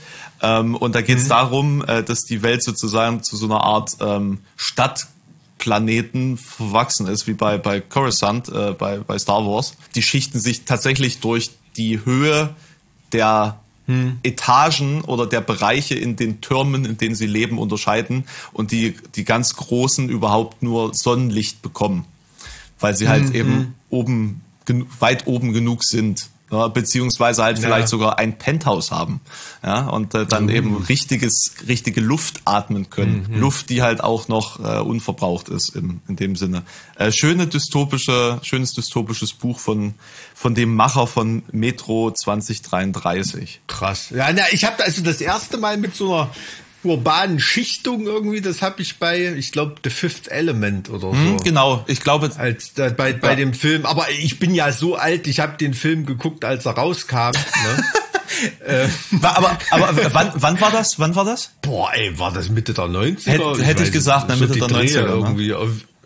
[0.44, 4.42] Ähm, und da geht's darum, äh, dass die Welt sozusagen zu so einer Art ähm,
[5.58, 9.76] Stadtplaneten verwachsen ist, wie bei, bei Coruscant, äh, bei, bei Star Wars.
[9.96, 12.56] Die schichten sich tatsächlich durch die Höhe
[13.12, 13.60] der
[14.24, 19.24] Etagen oder der Bereiche in den Türmen, in denen sie leben, unterscheiden und die, die
[19.24, 22.04] ganz großen überhaupt nur Sonnenlicht bekommen,
[22.82, 26.30] weil sie halt eben oben, genu- weit oben genug sind.
[26.50, 29.20] Ja, beziehungsweise halt vielleicht sogar ein Penthouse haben,
[29.64, 33.28] ja, und äh, dann eben richtiges, richtige Luft atmen können.
[33.34, 36.64] Luft, die halt auch noch äh, unverbraucht ist im, in dem Sinne.
[36.96, 39.96] Äh, schöne dystopische, schönes dystopisches Buch von,
[40.34, 43.60] von dem Macher von Metro 2033.
[43.68, 44.12] Krass.
[44.12, 46.30] Ja, na, ich habe also das erste Mal mit so einer
[46.90, 51.12] urbanen Schichtung irgendwie, das habe ich bei, ich glaube, The Fifth Element oder so.
[51.14, 53.36] Hm, genau, ich glaube, Als äh, bei, bei Ja.
[53.36, 56.74] dem Film, aber ich bin ja so alt, ich habe den Film geguckt, als er
[56.74, 57.32] rauskam.
[57.32, 57.84] ne?
[59.12, 61.00] Wa- aber, aber wann, wann war das?
[61.00, 61.52] Wann war das?
[61.62, 63.30] Boah, ey, war das Mitte der 90er?
[63.30, 65.08] Hätte- hätte ich gesagt, nicht, na, Mitte die der Dreh 90er, ne?
[65.08, 65.56] irgendwie.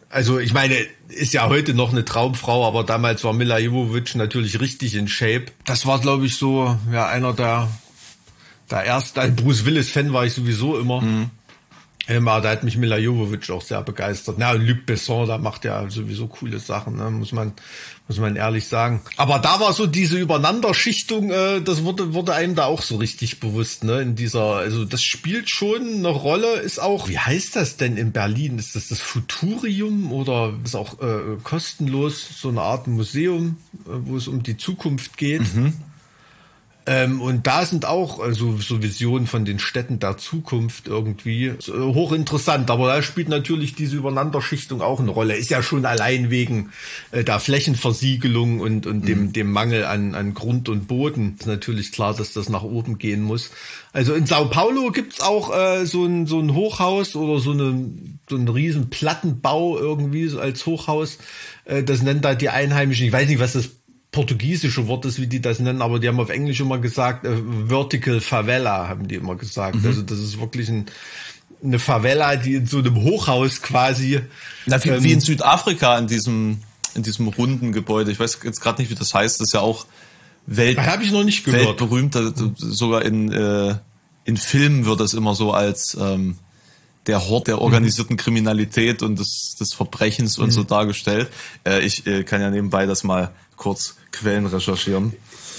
[0.09, 0.75] Also ich meine,
[1.09, 5.45] ist ja heute noch eine Traumfrau, aber damals war Mila Jovovich natürlich richtig in Shape.
[5.65, 7.69] Das war, glaube ich, so ja einer der
[8.71, 9.21] der erste.
[9.21, 11.01] Ein Bruce Willis Fan war ich sowieso immer.
[12.07, 14.37] Ähm, aber da hat mich Mila Jovovich auch sehr begeistert.
[14.39, 17.11] Na, und Luc Besson, da macht ja sowieso coole Sachen, ne?
[17.11, 17.53] muss man
[18.07, 19.01] muss man ehrlich sagen.
[19.15, 23.39] Aber da war so diese Übereinanderschichtung, äh, das wurde wurde einem da auch so richtig
[23.39, 24.01] bewusst, ne?
[24.01, 28.11] In dieser, also das spielt schon eine Rolle, ist auch, wie heißt das denn in
[28.11, 28.59] Berlin?
[28.59, 34.17] Ist das das Futurium oder ist auch äh, kostenlos so eine Art Museum, äh, wo
[34.17, 35.43] es um die Zukunft geht?
[36.91, 41.73] Ähm, und da sind auch also, so Visionen von den Städten der Zukunft irgendwie so,
[41.73, 42.69] äh, hochinteressant.
[42.69, 45.37] Aber da spielt natürlich diese Übereinanderschichtung auch eine Rolle.
[45.37, 46.71] Ist ja schon allein wegen
[47.11, 51.37] äh, der Flächenversiegelung und, und dem, dem Mangel an, an Grund und Boden.
[51.39, 53.51] Ist natürlich klar, dass das nach oben gehen muss.
[53.93, 57.89] Also in Sao Paulo gibt's auch äh, so, ein, so ein Hochhaus oder so, eine,
[58.29, 61.19] so einen riesen Plattenbau irgendwie so als Hochhaus.
[61.63, 63.05] Äh, das nennt da die Einheimischen.
[63.05, 63.69] Ich weiß nicht, was das
[64.11, 67.37] portugiesische Wort ist, wie die das nennen, aber die haben auf Englisch immer gesagt, äh,
[67.67, 69.77] Vertical Favela, haben die immer gesagt.
[69.85, 70.85] Also das ist wirklich ein,
[71.63, 74.19] eine Favela, die in so einem Hochhaus quasi.
[74.65, 76.59] Na, wie, ähm, wie in Südafrika in diesem,
[76.93, 78.11] in diesem runden Gebäude.
[78.11, 79.39] Ich weiß jetzt gerade nicht, wie das heißt.
[79.39, 79.85] Das ist ja auch
[80.45, 81.67] Welt, habe ich noch nicht gehört.
[81.67, 82.17] weltberühmt.
[82.57, 83.75] Sogar in, äh,
[84.25, 86.37] in Filmen wird das immer so als ähm,
[87.07, 91.29] der Hort der organisierten Kriminalität und des, des Verbrechens und so dargestellt.
[91.63, 95.13] Äh, ich äh, kann ja nebenbei das mal kurz Quellen recherchieren.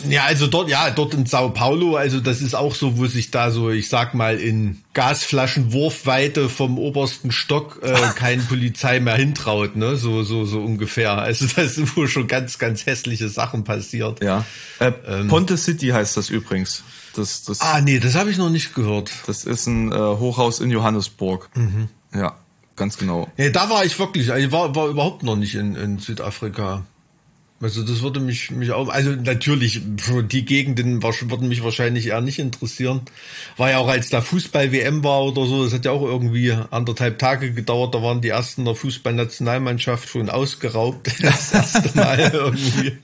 [0.09, 3.31] Ja, also dort, ja, dort in Sao Paulo, also das ist auch so, wo sich
[3.31, 9.15] da so, ich sag mal, in Gasflaschen Wurfweite vom obersten Stock äh, kein Polizei mehr
[9.15, 9.95] hintraut, ne?
[9.95, 11.13] So, so, so ungefähr.
[11.13, 14.21] Also das ist wo schon ganz, ganz hässliche Sachen passiert.
[14.21, 14.45] Ja.
[14.81, 14.91] Äh,
[15.29, 16.83] Ponte City heißt das übrigens.
[17.15, 19.11] Das, das, Ah, nee, das habe ich noch nicht gehört.
[19.27, 21.51] das ist ein äh, Hochhaus in Johannesburg.
[22.13, 22.35] Ja,
[22.75, 23.31] ganz genau.
[23.37, 26.85] Nee, da war ich wirklich, ich war, war überhaupt noch nicht in, in Südafrika.
[27.63, 32.41] Also das würde mich, mich auch, also natürlich, die Gegenden würden mich wahrscheinlich eher nicht
[32.41, 33.03] interessieren.
[33.57, 37.21] War ja auch als da Fußball-WM war oder so, das hat ja auch irgendwie anderthalb
[37.21, 41.13] Tage gedauert, da waren die ersten der Fußballnationalmannschaft schon ausgeraubt.
[41.23, 42.99] Das erste Mal irgendwie.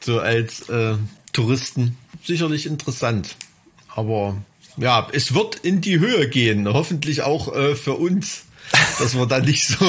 [0.00, 0.94] So als äh,
[1.32, 1.98] Touristen.
[2.24, 3.36] Sicherlich interessant.
[3.94, 4.36] Aber
[4.78, 6.66] ja, es wird in die Höhe gehen.
[6.72, 8.44] Hoffentlich auch äh, für uns
[8.98, 9.86] dass wir da nicht so,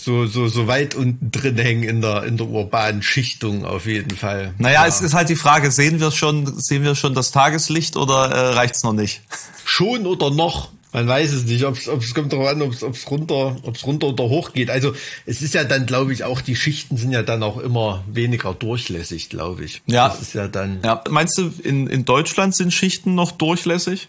[0.00, 4.16] so, so, so weit unten drin hängen in der, in der urbanen Schichtung auf jeden
[4.16, 4.54] Fall.
[4.58, 8.30] Naja, es ist halt die Frage, sehen wir schon, sehen wir schon das Tageslicht oder
[8.30, 9.22] äh, reicht's noch nicht?
[9.64, 10.70] Schon oder noch?
[10.94, 14.24] Man weiß es nicht, ob es kommt darauf an, ob es runter, ob's runter oder
[14.28, 14.70] hoch geht.
[14.70, 14.94] Also
[15.26, 18.54] es ist ja dann, glaube ich, auch die Schichten sind ja dann auch immer weniger
[18.54, 19.82] durchlässig, glaube ich.
[19.86, 20.08] Ja.
[20.08, 20.78] Das ist ja dann.
[20.84, 24.08] Ja, meinst du, in, in Deutschland sind Schichten noch durchlässig?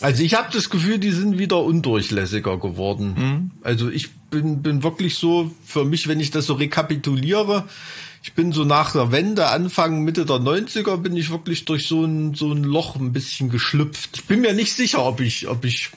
[0.00, 3.52] Also ich habe das Gefühl, die sind wieder undurchlässiger geworden.
[3.62, 7.66] Also ich bin, bin wirklich so, für mich, wenn ich das so rekapituliere,
[8.24, 12.04] ich bin so nach der Wende, Anfang, Mitte der 90er, bin ich wirklich durch so
[12.04, 14.10] ein, so ein Loch ein bisschen geschlüpft.
[14.14, 15.90] Ich bin mir nicht sicher, ob ich, ob ich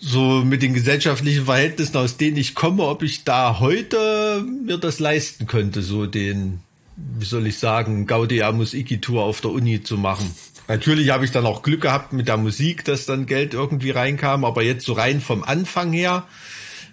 [0.00, 5.00] so mit den gesellschaftlichen Verhältnissen, aus denen ich komme, ob ich da heute mir das
[5.00, 6.60] leisten könnte, so den,
[6.96, 10.30] wie soll ich sagen, Gaudiamus Igitur auf der Uni zu machen.
[10.68, 14.44] Natürlich habe ich dann auch Glück gehabt mit der Musik, dass dann Geld irgendwie reinkam,
[14.44, 16.24] aber jetzt so rein vom Anfang her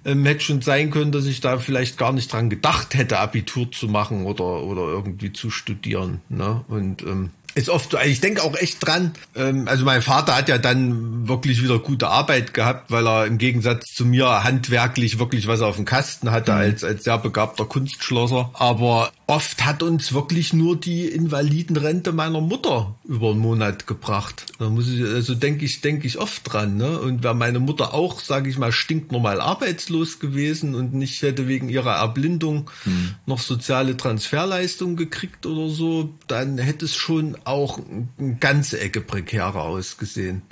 [0.06, 3.72] ähm, hätte schon sein können, dass ich da vielleicht gar nicht dran gedacht hätte, Abitur
[3.72, 6.22] zu machen oder, oder irgendwie zu studieren.
[6.30, 6.64] Ne?
[6.68, 9.14] Und ähm, ist oft so, also ich denke auch echt dran.
[9.36, 13.38] Ähm, also mein Vater hat ja dann wirklich wieder gute Arbeit gehabt, weil er im
[13.38, 16.58] Gegensatz zu mir handwerklich wirklich was auf dem Kasten hatte mhm.
[16.58, 18.52] als, als sehr begabter Kunstschlosser.
[18.54, 24.46] Aber oft hat uns wirklich nur die Invalidenrente meiner Mutter über einen Monat gebracht.
[24.60, 26.78] Da muss ich, also denke ich, denke ich oft dran.
[26.78, 27.00] Ne?
[27.00, 31.70] Und wäre meine Mutter auch, sage ich mal, stinknormal arbeitslos gewesen und nicht hätte wegen
[31.70, 33.16] ihrer Erblindung mhm.
[33.26, 39.64] noch soziale Transferleistungen gekriegt oder so, dann hätte es schon auch eine ganze Ecke prekärer
[39.64, 40.44] ausgesehen.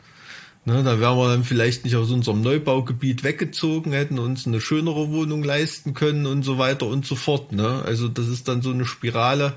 [0.65, 5.11] Ne, da wären wir dann vielleicht nicht aus unserem Neubaugebiet weggezogen, hätten uns eine schönere
[5.11, 7.51] Wohnung leisten können und so weiter und so fort.
[7.51, 7.83] Ne?
[7.85, 9.55] Also das ist dann so eine Spirale,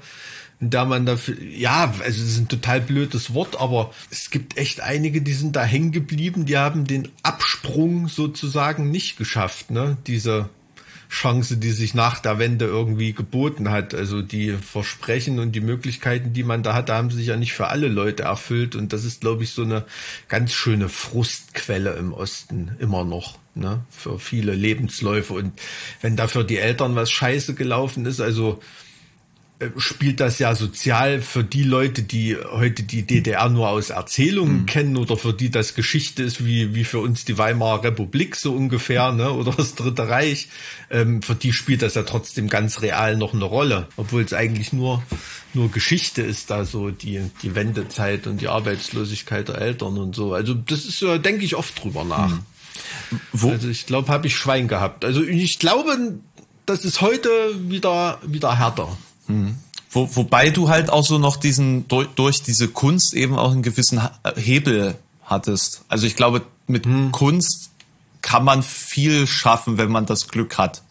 [0.59, 4.57] in der man dafür, ja, also es ist ein total blödes Wort, aber es gibt
[4.57, 9.99] echt einige, die sind da hängen geblieben, die haben den Absprung sozusagen nicht geschafft, ne?
[10.09, 10.49] Diese
[11.09, 13.95] Chance, die sich nach der Wende irgendwie geboten hat.
[13.95, 17.69] Also die Versprechen und die Möglichkeiten, die man da hatte, haben sich ja nicht für
[17.69, 18.75] alle Leute erfüllt.
[18.75, 19.85] Und das ist, glaube ich, so eine
[20.29, 23.39] ganz schöne Frustquelle im Osten immer noch.
[23.55, 25.33] Ne, für viele Lebensläufe.
[25.33, 25.59] Und
[26.03, 28.61] wenn dafür die Eltern was scheiße gelaufen ist, also
[29.79, 34.67] spielt das ja sozial für die Leute, die heute die DDR nur aus Erzählungen mhm.
[34.67, 38.53] kennen oder für die das Geschichte ist, wie, wie für uns die Weimarer Republik so
[38.53, 40.49] ungefähr, ne, oder das Dritte Reich,
[40.91, 44.75] ähm, für die spielt das ja trotzdem ganz real noch eine Rolle, obwohl es eigentlich
[44.75, 45.03] nur,
[45.55, 50.35] nur Geschichte ist, da so die, die Wendezeit und die Arbeitslosigkeit der Eltern und so.
[50.35, 52.29] Also das ist, äh, denke ich oft drüber nach.
[52.29, 52.41] Mhm.
[53.33, 53.51] Wo?
[53.51, 55.03] Also ich glaube, habe ich Schwein gehabt.
[55.03, 56.19] Also ich glaube,
[56.67, 57.31] das ist heute
[57.71, 58.99] wieder, wieder härter.
[59.29, 59.57] Mhm.
[59.91, 63.63] Wo, wobei du halt auch so noch diesen, durch, durch diese Kunst eben auch einen
[63.63, 64.01] gewissen
[64.37, 65.83] Hebel hattest.
[65.89, 67.13] Also ich glaube, mit mhm.
[67.13, 67.71] Kunst
[68.23, 70.83] kann man viel schaffen, wenn man das Glück hat.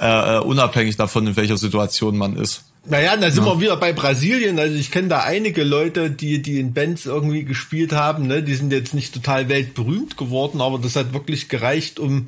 [0.00, 2.64] Äh, äh unabhängig davon, in welcher Situation man ist.
[2.84, 3.52] Naja, da sind ja.
[3.52, 4.58] wir wieder bei Brasilien.
[4.58, 8.26] Also ich kenne da einige Leute, die, die in Bands irgendwie gespielt haben.
[8.26, 8.42] Ne?
[8.42, 12.24] Die sind jetzt nicht total weltberühmt geworden, aber das hat wirklich gereicht, um,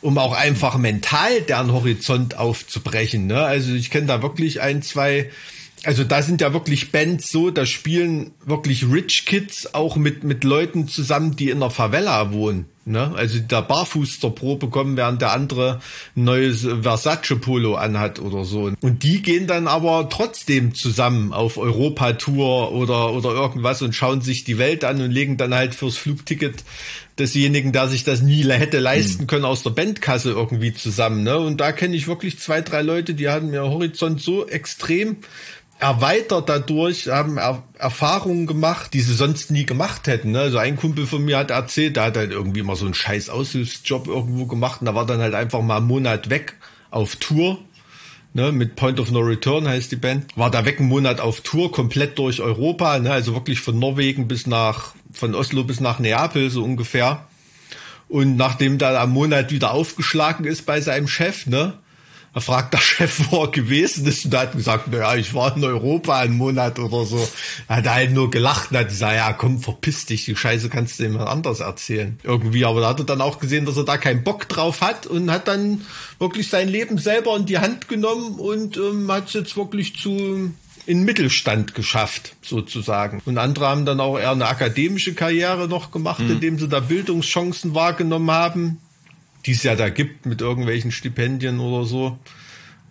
[0.00, 3.26] um auch einfach mental deren Horizont aufzubrechen.
[3.26, 3.40] Ne?
[3.40, 5.30] Also ich kenne da wirklich ein, zwei,
[5.84, 10.44] also da sind ja wirklich Bands so, da spielen wirklich Rich Kids auch mit, mit
[10.44, 12.66] Leuten zusammen, die in der Favela wohnen.
[12.86, 13.12] Ne?
[13.14, 15.80] Also der Barfuß zur Probe kommen, während der andere
[16.16, 18.70] ein neues Versace Polo anhat oder so.
[18.80, 24.44] Und die gehen dann aber trotzdem zusammen auf Europatour oder, oder irgendwas und schauen sich
[24.44, 26.64] die Welt an und legen dann halt fürs Flugticket
[27.18, 31.22] desjenigen, der sich das nie hätte leisten können, aus der Bandkasse irgendwie zusammen.
[31.22, 31.38] Ne?
[31.38, 35.18] Und da kenne ich wirklich zwei, drei Leute, die hatten mir Horizont so extrem
[35.80, 40.32] erweitert dadurch, haben er Erfahrungen gemacht, die sie sonst nie gemacht hätten.
[40.32, 40.40] Ne?
[40.40, 43.30] Also ein Kumpel von mir hat erzählt, der hat halt irgendwie mal so einen scheiß
[43.30, 46.56] Aushilfsjob irgendwo gemacht und da war dann halt einfach mal einen Monat weg
[46.90, 47.58] auf Tour.
[48.32, 50.36] Ne, mit Point of No Return heißt die Band.
[50.36, 54.28] War da weg einen Monat auf Tour, komplett durch Europa, ne, also wirklich von Norwegen
[54.28, 57.26] bis nach, von Oslo bis nach Neapel, so ungefähr.
[58.08, 61.74] Und nachdem da am Monat wieder aufgeschlagen ist bei seinem Chef, ne,
[62.38, 65.64] fragt der Chef, wo er gewesen ist, und er hat gesagt, naja, ich war in
[65.64, 67.28] Europa einen Monat oder so.
[67.66, 70.98] Er hat halt nur gelacht und hat gesagt, ja, komm, verpiss dich, die Scheiße kannst
[70.98, 72.18] du jemand anders erzählen.
[72.22, 75.06] Irgendwie, aber da hat er dann auch gesehen, dass er da keinen Bock drauf hat
[75.06, 75.82] und hat dann
[76.18, 80.52] wirklich sein Leben selber in die Hand genommen und ähm, hat es jetzt wirklich zu
[80.86, 83.22] in Mittelstand geschafft, sozusagen.
[83.24, 86.32] Und andere haben dann auch eher eine akademische Karriere noch gemacht, mhm.
[86.32, 88.80] indem sie da Bildungschancen wahrgenommen haben
[89.46, 92.18] die es ja da gibt mit irgendwelchen Stipendien oder so.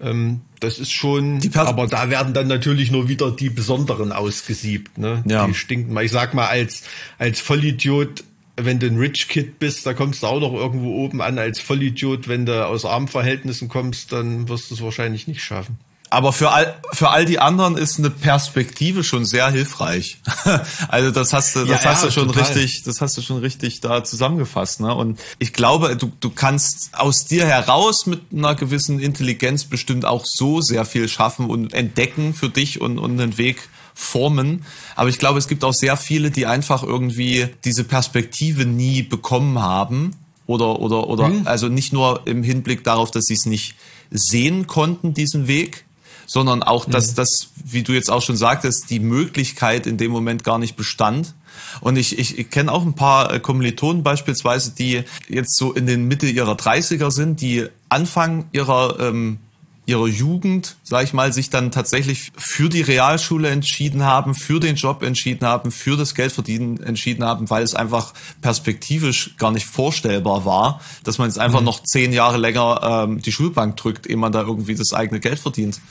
[0.02, 5.24] Ähm, das ist schon, aber da werden dann natürlich nur wieder die Besonderen ausgesiebt, ne?
[5.28, 5.46] Ja.
[5.48, 6.06] Die stinken mal.
[6.06, 6.84] Ich sag mal, als,
[7.18, 8.24] als Vollidiot,
[8.56, 11.38] wenn du ein Rich Kid bist, da kommst du auch noch irgendwo oben an.
[11.38, 15.78] Als Vollidiot, wenn du aus Armverhältnissen kommst, dann wirst du es wahrscheinlich nicht schaffen
[16.10, 20.18] aber für all, für all die anderen ist eine Perspektive schon sehr hilfreich.
[20.88, 22.44] also das hast du, das ja, hast ja, du schon total.
[22.44, 24.80] richtig, das hast du schon richtig da zusammengefasst.
[24.82, 24.94] Ne?
[24.94, 30.26] Und ich glaube, du, du kannst aus dir heraus mit einer gewissen Intelligenz bestimmt auch
[30.26, 34.66] so sehr viel schaffen und entdecken für dich und, und einen Weg formen.
[34.96, 39.60] Aber ich glaube, es gibt auch sehr viele, die einfach irgendwie diese Perspektive nie bekommen
[39.60, 40.16] haben
[40.48, 41.42] oder oder oder hm.
[41.46, 43.76] also nicht nur im Hinblick darauf, dass sie es nicht
[44.10, 45.86] sehen konnten diesen Weg,
[46.30, 47.16] sondern auch, dass mhm.
[47.16, 51.34] das, wie du jetzt auch schon sagtest, die Möglichkeit in dem Moment gar nicht bestand.
[51.82, 55.88] Und ich, ich, ich kenne auch ein paar äh, Kommilitonen beispielsweise, die jetzt so in
[55.88, 59.40] den Mitte ihrer 30er sind, die Anfang ihrer ähm,
[59.88, 64.76] ihrer Jugend, sag ich mal, sich dann tatsächlich für die Realschule entschieden haben, für den
[64.76, 70.46] Job entschieden haben, für das Geldverdienen entschieden haben, weil es einfach perspektivisch gar nicht vorstellbar
[70.46, 74.32] war, dass man jetzt einfach noch zehn Jahre länger ähm, die Schulbank drückt, ehe man
[74.32, 75.82] da irgendwie das eigene Geld verdient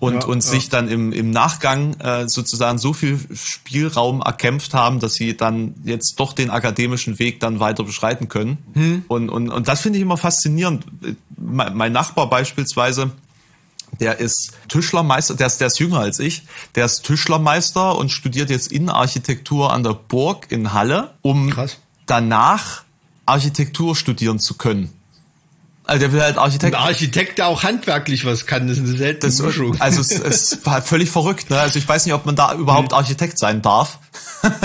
[0.00, 0.50] und, Ja, und ja.
[0.50, 5.74] sich dann im, im Nachgang äh, sozusagen so viel Spielraum erkämpft haben, dass sie dann
[5.84, 8.58] jetzt doch den akademischen Weg dann weiter beschreiten können.
[8.72, 9.04] Hm.
[9.08, 10.84] Und, und, und das finde ich immer faszinierend.
[11.36, 13.12] Mein, mein Nachbar beispielsweise,
[14.00, 18.48] der ist Tischlermeister, der ist, der ist jünger als ich, der ist Tischlermeister und studiert
[18.48, 21.76] jetzt Innenarchitektur an der Burg in Halle, um Krass.
[22.06, 22.84] danach
[23.26, 24.90] Architektur studieren zu können.
[25.90, 28.96] Also der will halt Architekt Ein Architekt, der auch handwerklich was kann, das ist eine
[28.96, 29.76] seltene das, Mischung.
[29.80, 31.50] also es, es war völlig verrückt.
[31.50, 31.58] Ne?
[31.58, 33.98] Also ich weiß nicht, ob man da überhaupt Architekt sein darf.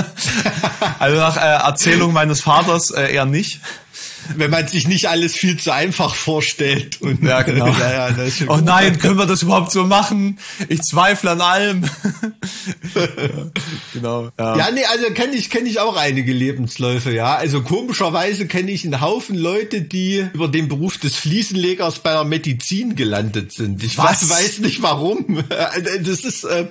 [1.00, 3.62] also nach äh, Erzählung meines Vaters äh, eher nicht.
[4.36, 7.02] Wenn man sich nicht alles viel zu einfach vorstellt.
[7.02, 7.68] Und, Ja, genau.
[7.80, 8.16] ja, ja,
[8.48, 8.66] oh gut.
[8.66, 10.40] nein, können wir das überhaupt so machen?
[10.70, 11.84] Ich zweifle an allem.
[12.96, 13.08] ja,
[13.94, 14.30] genau.
[14.38, 14.58] Ja.
[14.58, 17.36] Ja, nee, also kenne ich, kenne ich auch einige Lebensläufe, ja.
[17.36, 22.24] Also komischerweise kenne ich einen Haufen Leute, die über den Beruf des Fliesenlegers bei der
[22.24, 23.84] Medizin gelandet sind.
[23.84, 24.30] Ich Was?
[24.30, 25.44] weiß, weiß nicht warum.
[26.06, 26.68] Das ist, äh,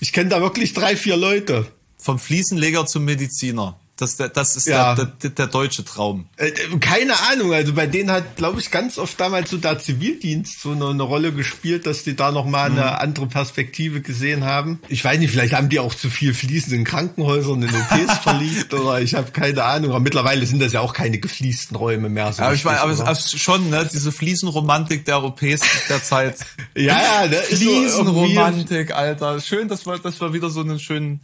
[0.00, 1.66] ich kenne da wirklich drei, vier Leute.
[1.98, 3.78] Vom Fliesenleger zum Mediziner.
[3.96, 4.96] Das, das ist Ja.
[4.96, 6.26] der, der, der deutsche Traum.
[6.36, 10.60] Äh, keine Ahnung, also bei denen hat, glaube ich, ganz oft damals so der Zivildienst
[10.60, 12.78] so eine, eine Rolle gespielt, dass die da nochmal Mhm.
[12.78, 14.80] eine andere Perspektive gesehen haben.
[14.88, 18.74] Ich weiß nicht, vielleicht haben die auch zu viel Fließen in Krankenhäusern, in OPs verliebt
[18.74, 19.90] oder ich habe keine Ahnung.
[19.90, 22.32] Aber mittlerweile sind das ja auch keine gefliesten Räume mehr.
[22.32, 26.38] So Aber ich meine, aber aber schon, ne, diese Fliesenromantik der Europäer der Zeit.
[26.74, 29.40] ja, ja, ne, Fliesenromantik, Alter.
[29.40, 31.20] Schön, dass wir, dass wir wieder so einen schönen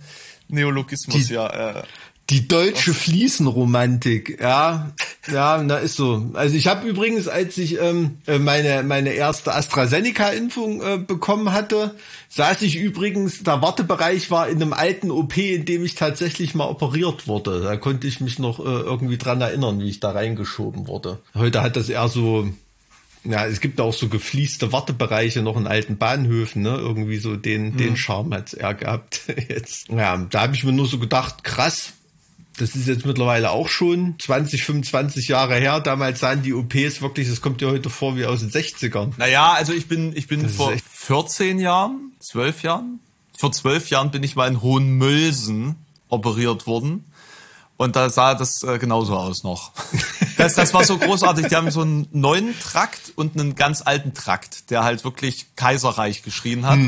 [0.49, 1.49] Neologismus Die- ja.
[1.79, 1.83] Äh,
[2.31, 4.93] Die deutsche Fliesenromantik, ja,
[5.33, 6.31] ja, na ist so.
[6.35, 11.97] Also ich habe übrigens, als ich ähm, äh, meine meine erste AstraZeneca-Impfung äh, bekommen hatte,
[12.29, 16.69] saß ich übrigens, der Wartebereich war in einem alten OP, in dem ich tatsächlich mal
[16.69, 17.63] operiert wurde.
[17.63, 21.19] Da konnte ich mich noch äh, irgendwie dran erinnern, wie ich da reingeschoben wurde.
[21.35, 22.49] Heute hat das eher so
[23.25, 26.77] ja, es gibt auch so gefließte Wartebereiche noch in alten Bahnhöfen, ne?
[26.79, 29.89] Irgendwie so den, den Charme hat's eher gehabt jetzt.
[29.89, 31.93] Ja, da habe ich mir nur so gedacht, krass,
[32.61, 35.81] das ist jetzt mittlerweile auch schon 20, 25 Jahre her.
[35.81, 39.13] Damals sahen die OPs wirklich, das kommt dir heute vor wie aus den 60ern.
[39.17, 43.01] naja, also ich bin, ich bin vor echt- 14 Jahren, 12 Jahren,
[43.39, 45.77] vor 12 Jahren bin ich mal in Hohenmülsen
[46.09, 47.05] operiert worden.
[47.77, 49.73] Und da sah das äh, genauso aus noch.
[50.37, 51.49] Das, das war so großartig.
[51.49, 56.23] Die haben so einen neuen Trakt und einen ganz alten Trakt, der halt wirklich Kaiserreich
[56.23, 56.79] geschrien hat.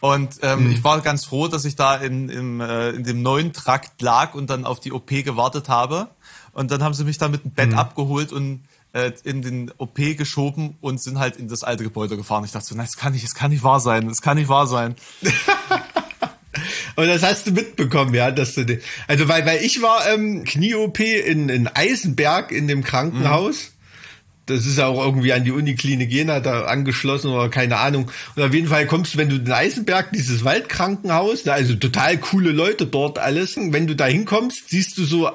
[0.00, 3.52] Und ähm, ich war ganz froh, dass ich da in, im, äh, in dem neuen
[3.52, 6.08] Trakt lag und dann auf die OP gewartet habe.
[6.52, 9.96] Und dann haben sie mich da mit dem Bett abgeholt und äh, in den OP
[9.96, 12.44] geschoben und sind halt in das alte Gebäude gefahren.
[12.44, 14.48] Ich dachte so, nein, es kann nicht, es kann nicht wahr sein, es kann nicht
[14.48, 14.96] wahr sein.
[16.96, 20.44] Aber das hast du mitbekommen, ja, dass du den, also weil, weil ich war ähm,
[20.44, 23.72] Knie-OP in, in Eisenberg in dem Krankenhaus.
[24.50, 28.10] Das ist ja auch irgendwie an die Uniklinik Jena da angeschlossen oder keine Ahnung.
[28.36, 32.52] Und auf jeden Fall kommst du, wenn du in Eisenberg, dieses Waldkrankenhaus, also total coole
[32.52, 35.30] Leute dort alles, wenn du da hinkommst, siehst du so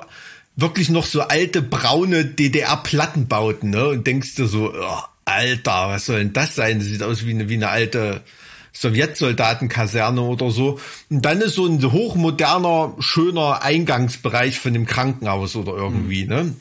[0.55, 3.89] wirklich noch so alte braune DDR-Plattenbauten, ne?
[3.89, 6.79] Und denkst dir so, oh, Alter, was soll denn das sein?
[6.79, 8.21] Das sieht aus wie eine, wie eine alte
[8.73, 10.79] Sowjetsoldatenkaserne oder so.
[11.09, 16.53] Und dann ist so ein hochmoderner, schöner Eingangsbereich von dem Krankenhaus oder irgendwie, ne?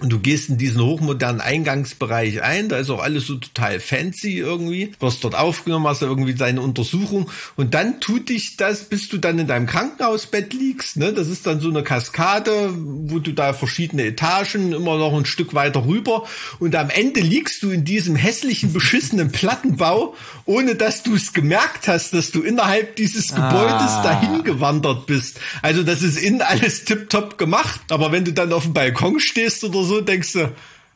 [0.00, 4.38] Und du gehst in diesen hochmodernen Eingangsbereich ein, da ist auch alles so total fancy
[4.38, 9.18] irgendwie, wirst dort aufgenommen, hast irgendwie deine Untersuchung und dann tut dich das, bis du
[9.18, 13.52] dann in deinem Krankenhausbett liegst, ne, das ist dann so eine Kaskade, wo du da
[13.52, 16.26] verschiedene Etagen, immer noch ein Stück weiter rüber
[16.58, 20.14] und am Ende liegst du in diesem hässlichen, beschissenen Plattenbau,
[20.46, 25.40] ohne dass du es gemerkt hast, dass du innerhalb dieses Gebäudes dahin gewandert bist.
[25.62, 29.62] Also das ist innen alles tipptopp gemacht, aber wenn du dann auf dem Balkon stehst
[29.64, 30.52] oder so, denkst du,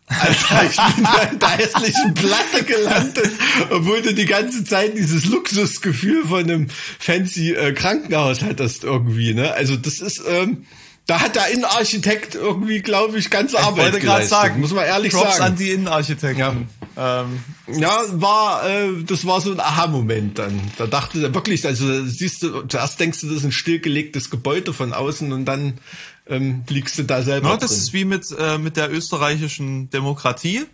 [0.06, 3.30] Alter, ich bin da in der hässlichen Platte gelandet,
[3.70, 9.54] obwohl du die ganze Zeit dieses Luxusgefühl von einem fancy äh, Krankenhaus hattest irgendwie, ne?
[9.54, 10.66] Also das ist, ähm,
[11.06, 14.72] da hat der Innenarchitekt irgendwie, glaube ich, ganze Ich Arbeit wollte gerade geleistet, sagen, muss
[14.72, 15.52] man ehrlich Props sagen.
[15.52, 16.68] an die Innenarchitekten.
[16.96, 17.40] Ähm,
[17.78, 20.60] Ja, war, äh, das war so ein Aha-Moment dann.
[20.76, 24.72] Da dachte er wirklich, also siehst du, zuerst denkst du, das ist ein stillgelegtes Gebäude
[24.74, 25.78] von außen und dann
[26.26, 27.78] ähm, liegst du da selber ja, das drin.
[27.78, 30.66] ist wie mit, äh, mit der österreichischen Demokratie.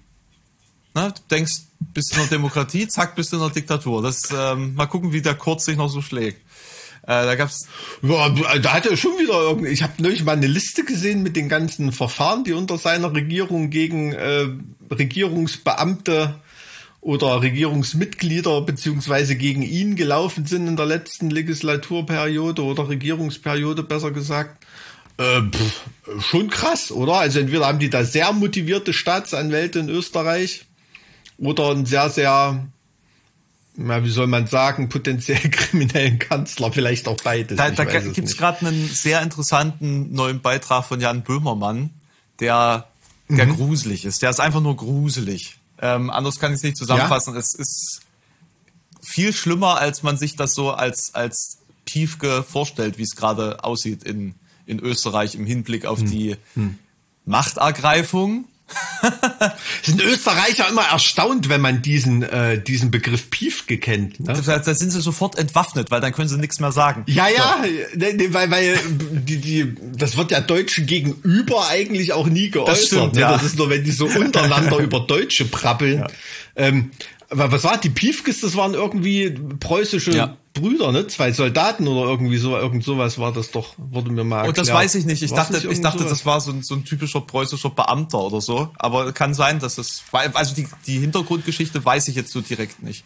[0.95, 4.03] Ne, du denkst, bist in einer Demokratie, zack, bist du in einer Diktatur.
[4.03, 6.41] Das, ähm, mal gucken, wie der Kurz sich noch so schlägt.
[7.03, 7.67] Äh, da gab's
[8.03, 9.71] Ja, da hat er schon wieder irgendwie.
[9.71, 13.71] Ich habe neulich mal eine Liste gesehen mit den ganzen Verfahren, die unter seiner Regierung
[13.71, 14.49] gegen äh,
[14.91, 16.35] Regierungsbeamte
[17.01, 24.65] oder Regierungsmitglieder beziehungsweise gegen ihn gelaufen sind in der letzten Legislaturperiode oder Regierungsperiode besser gesagt.
[25.21, 27.15] Äh, pff, schon krass, oder?
[27.17, 30.65] Also entweder haben die da sehr motivierte Staatsanwälte in Österreich
[31.37, 32.67] oder einen sehr, sehr,
[33.77, 37.59] na, wie soll man sagen, potenziell kriminellen Kanzler, vielleicht auch beides.
[37.59, 41.91] Da, da weiß es gerade einen sehr interessanten neuen Beitrag von Jan Böhmermann,
[42.41, 42.87] der,
[43.29, 43.57] der Mhm.
[43.57, 44.23] gruselig ist.
[44.23, 45.59] Der ist einfach nur gruselig.
[45.83, 47.37] Ähm, anders kann ich es nicht zusammenfassen.
[47.37, 48.01] Es ist
[49.03, 54.03] viel schlimmer, als man sich das so als, als Piefke vorstellt, wie es gerade aussieht
[54.05, 54.35] in,
[54.71, 56.11] in Österreich im Hinblick auf Hm.
[56.11, 56.37] die
[57.27, 58.47] Machtergreifung.
[59.83, 64.21] Sind Österreicher immer erstaunt, wenn man diesen, äh, diesen Begriff Piefke kennt.
[64.21, 64.41] Ne?
[64.47, 67.03] Da, da sind sie sofort entwaffnet, weil dann können sie nichts mehr sagen.
[67.09, 67.65] Ja, ja,
[67.97, 68.79] ne, ne, weil, weil
[69.27, 72.87] die, die, das wird ja Deutschen gegenüber eigentlich auch nie geäußert.
[72.87, 73.23] stimmt, ne?
[73.23, 73.33] ja.
[73.33, 76.05] Das ist nur, wenn die so untereinander über Deutsche prappeln.
[76.55, 76.93] Ähm,
[77.29, 78.41] aber was war die Piefkes?
[78.41, 80.37] Das waren irgendwie preußische Ja.
[80.53, 81.07] Brüder, ne?
[81.07, 84.69] Zwei Soldaten oder irgendwie so, irgend sowas war das doch, wurde mir mal Und das
[84.69, 84.85] erklärt.
[84.85, 85.23] weiß ich nicht.
[85.23, 86.11] Ich War's dachte, ich dachte, sowas?
[86.11, 88.69] das war so ein, so ein typischer preußischer Beamter oder so.
[88.77, 93.05] Aber kann sein, dass es, also die, die Hintergrundgeschichte weiß ich jetzt so direkt nicht.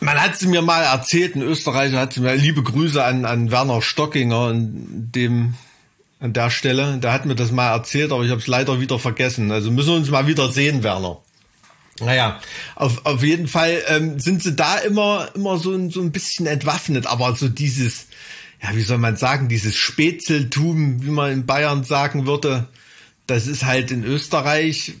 [0.00, 3.50] Man hat sie mir mal erzählt, ein Österreicher hat sie mir, liebe Grüße an, an
[3.50, 5.54] Werner Stockinger in dem,
[6.20, 6.98] an der Stelle.
[6.98, 9.52] Der hat mir das mal erzählt, aber ich habe es leider wieder vergessen.
[9.52, 11.18] Also müssen wir uns mal wieder sehen, Werner.
[12.00, 12.40] Naja,
[12.74, 16.46] auf, auf jeden Fall ähm, sind sie da immer, immer so, ein- so ein bisschen
[16.46, 18.06] entwaffnet, aber so dieses,
[18.62, 22.66] ja, wie soll man sagen, dieses Spätzeltum, wie man in Bayern sagen würde,
[23.26, 24.94] das ist halt in Österreich,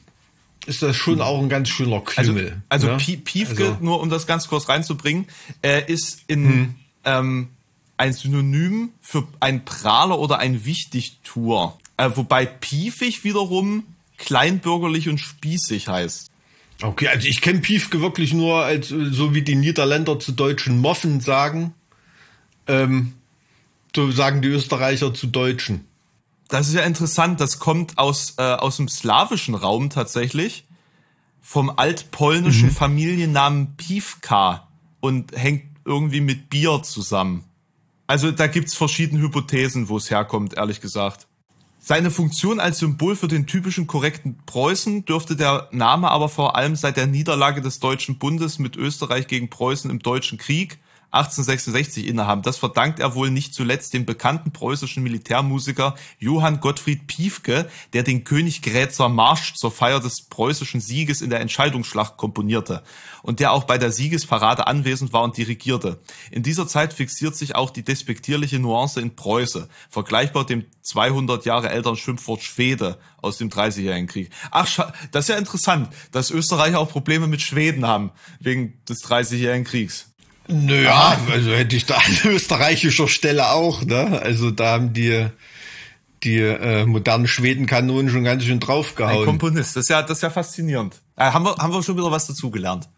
[0.66, 2.62] ist das schon auch ein ganz schöner Also, Klüngel.
[2.68, 2.96] also ne?
[2.96, 5.26] Pie- Piefke, Also- nur um das ganz kurz reinzubringen,
[5.62, 6.74] äh, ist in
[7.04, 7.48] ähm,
[7.96, 11.78] ein Synonym für ein Prahler oder ein Wichtigtuer.
[11.96, 13.84] Äh, wobei piefig wiederum
[14.16, 16.30] kleinbürgerlich und spießig heißt.
[16.82, 21.20] Okay, also ich kenne Piefke wirklich nur als so wie die Niederländer zu deutschen Moffen
[21.20, 21.74] sagen.
[22.66, 23.14] Ähm,
[23.94, 25.86] so sagen die Österreicher zu Deutschen.
[26.48, 30.64] Das ist ja interessant, das kommt aus, äh, aus dem slawischen Raum tatsächlich,
[31.40, 34.68] vom altpolnischen Familiennamen Piwka
[35.00, 37.44] und hängt irgendwie mit Bier zusammen.
[38.06, 41.26] Also da gibt's verschiedene Hypothesen, wo es herkommt, ehrlich gesagt.
[41.86, 46.76] Seine Funktion als Symbol für den typischen korrekten Preußen dürfte der Name aber vor allem
[46.76, 50.78] seit der Niederlage des Deutschen Bundes mit Österreich gegen Preußen im Deutschen Krieg
[51.14, 52.42] 1866 innehaben.
[52.42, 58.24] Das verdankt er wohl nicht zuletzt dem bekannten preußischen Militärmusiker Johann Gottfried Piefke, der den
[58.24, 62.82] Königgrätzer Marsch zur Feier des preußischen Sieges in der Entscheidungsschlacht komponierte
[63.22, 65.98] und der auch bei der Siegesparade anwesend war und dirigierte.
[66.30, 71.70] In dieser Zeit fixiert sich auch die despektierliche Nuance in Preuße, vergleichbar dem 200 Jahre
[71.70, 74.30] älteren Schimpfwort Schwede aus dem 30-jährigen Krieg.
[74.50, 78.10] Ach, das ist ja interessant, dass Österreicher auch Probleme mit Schweden haben,
[78.40, 80.13] wegen des 30-jährigen Kriegs.
[80.48, 84.20] Naja, also hätte ich da an österreichischer Stelle auch, ne?
[84.22, 85.26] Also da haben die
[86.22, 89.26] die äh, modernen Schwedenkanonen schon ganz schön Ein draufgehauen.
[89.26, 90.94] Komponist, das ist ja, das ist ja faszinierend.
[91.16, 92.88] Äh, haben, wir, haben wir schon wieder was dazugelernt.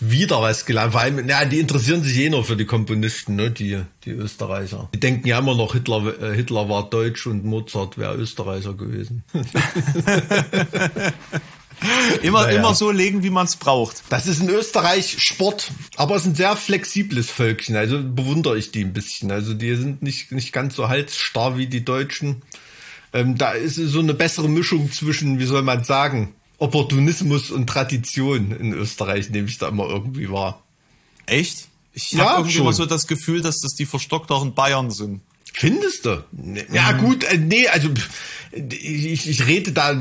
[0.00, 0.92] Wieder was gelernt.
[0.92, 3.50] Vor allem, ja, die interessieren sich eh nur für die Komponisten, ne?
[3.50, 4.88] Die die Österreicher.
[4.94, 9.24] Die denken ja immer noch Hitler äh, Hitler war deutsch und Mozart wäre Österreicher gewesen.
[12.22, 12.58] Immer, Naja.
[12.58, 14.02] immer so legen, wie man es braucht.
[14.08, 17.76] Das ist in Österreich Sport, aber es ist ein sehr flexibles Völkchen.
[17.76, 19.30] Also bewundere ich die ein bisschen.
[19.30, 22.42] Also die sind nicht, nicht ganz so halsstarr wie die Deutschen.
[23.12, 28.52] Ähm, da ist so eine bessere Mischung zwischen, wie soll man sagen, Opportunismus und Tradition
[28.58, 30.62] in Österreich, nehme ich da immer irgendwie wahr.
[31.26, 31.68] Echt?
[31.92, 32.62] Ich Ja, habe irgendwie schon.
[32.62, 35.20] immer so das Gefühl, dass das die verstockteren Bayern sind.
[35.52, 36.24] Findest du?
[36.72, 37.88] Ja, gut, äh, nee, also
[38.52, 39.92] ich, ich rede da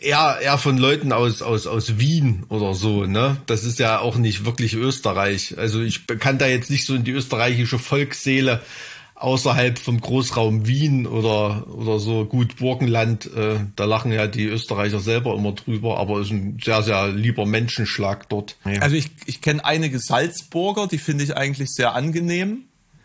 [0.00, 3.38] eher, eher von Leuten aus, aus, aus Wien oder so, ne?
[3.46, 5.56] Das ist ja auch nicht wirklich Österreich.
[5.58, 8.62] Also ich kann da jetzt nicht so in die österreichische Volksseele
[9.16, 15.00] außerhalb vom Großraum Wien oder, oder so gut Burgenland, äh, da lachen ja die Österreicher
[15.00, 18.56] selber immer drüber, aber es ist ein sehr, sehr lieber Menschenschlag dort.
[18.80, 22.64] Also ich, ich kenne einige Salzburger, die finde ich eigentlich sehr angenehm.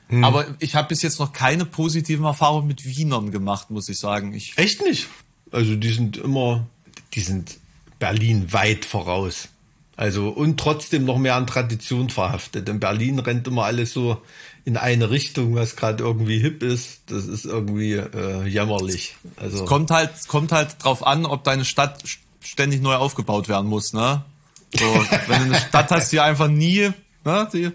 [0.10, 0.26] Hm.
[0.26, 4.34] Aber ich habe bis jetzt noch keine positiven Erfahrungen mit Wienern gemacht, muss ich sagen.
[4.34, 5.08] Ich, Echt nicht?
[5.52, 6.68] Also die sind immer,
[7.14, 7.58] die sind
[8.00, 9.50] Berlin weit voraus.
[9.98, 12.68] Also und trotzdem noch mehr an Tradition verhaftet.
[12.70, 14.22] In Berlin rennt immer alles so
[14.66, 17.02] in eine Richtung, was gerade irgendwie hip ist.
[17.08, 19.16] Das ist irgendwie äh, jämmerlich.
[19.38, 23.68] Also kommt halt, kommt halt drauf an, ob deine Stadt st- ständig neu aufgebaut werden
[23.68, 24.24] muss, ne?
[24.74, 24.86] So,
[25.28, 26.92] wenn du eine Stadt hast, die einfach nie,
[27.26, 27.72] ne, die,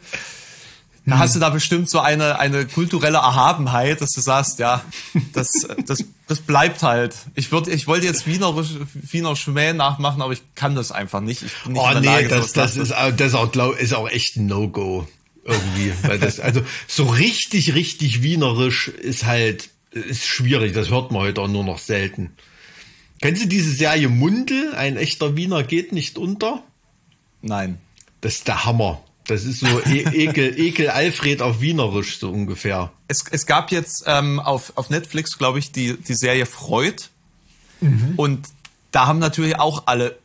[1.06, 4.84] da hast du da bestimmt so eine, eine kulturelle Erhabenheit, dass du sagst, ja,
[5.32, 5.50] das,
[5.86, 7.14] das, das bleibt halt.
[7.34, 8.54] Ich würde, ich wollte jetzt Wiener,
[8.92, 11.42] Wiener Schmäh nachmachen, aber ich kann das einfach nicht.
[11.42, 13.12] Ich bin nicht Oh in der nee, Lage, das, das ist, nachzumachen.
[13.12, 15.06] auch- das ist auch, glaub, ist auch echt ein No-Go.
[15.44, 15.92] Irgendwie.
[16.02, 20.74] Weil das, also so richtig, richtig wienerisch ist halt, ist schwierig.
[20.74, 22.32] Das hört man heute auch nur noch selten.
[23.22, 24.74] Kennst du diese Serie Mundel?
[24.74, 26.64] Ein echter Wiener geht nicht unter?
[27.42, 27.78] Nein.
[28.20, 29.02] Das ist der Hammer.
[29.28, 32.92] Das ist so e Ekel, Ekel Alfred auf Wienerisch, so ungefähr.
[33.08, 37.02] Es, es gab jetzt ähm, auf, auf Netflix, glaube ich, die, die Serie Freud.
[38.16, 38.46] Und
[38.92, 40.18] da haben natürlich auch alle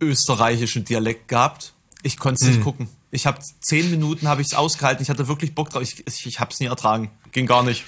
[0.00, 1.72] österreichischen Dialekt gehabt.
[2.02, 2.88] Ich konnte es nicht gucken.
[3.10, 5.02] Ich habe zehn Minuten habe ich es ausgehalten.
[5.02, 5.82] Ich hatte wirklich Bock drauf.
[5.82, 7.10] Ich, ich, ich habe es nie ertragen.
[7.32, 7.84] Ging gar nicht.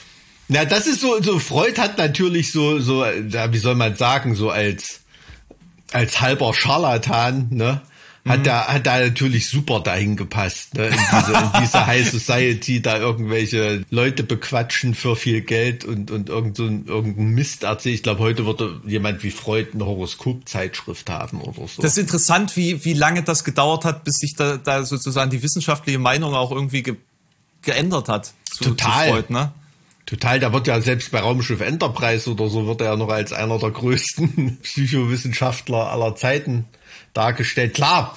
[0.49, 4.35] Na, das ist so, so Freud hat natürlich so, so, ja, wie soll man sagen,
[4.35, 5.01] so als,
[5.93, 7.83] als halber Scharlatan, ne?
[8.27, 10.87] Hat da, hat da natürlich super dahin gepasst, ne?
[10.87, 16.29] In diese, in diese High Society, da irgendwelche Leute bequatschen für viel Geld und, und
[16.29, 17.95] irgend so ein, irgendein Mist erzählen.
[17.95, 21.83] Ich glaube, heute würde jemand wie Freud eine Horoskopzeitschrift haben oder so.
[21.83, 25.43] Das ist interessant, wie, wie lange das gedauert hat, bis sich da, da sozusagen die
[25.43, 26.97] wissenschaftliche Meinung auch irgendwie ge,
[27.63, 28.33] geändert hat.
[28.45, 29.07] Zu, Total.
[29.07, 29.53] Zu Freud, ne?
[30.07, 33.33] Total, da wird ja selbst bei Raumschiff Enterprise oder so wird er ja noch als
[33.33, 36.65] einer der größten Psychowissenschaftler aller Zeiten
[37.17, 37.75] dargestellt.
[37.75, 38.17] Klar,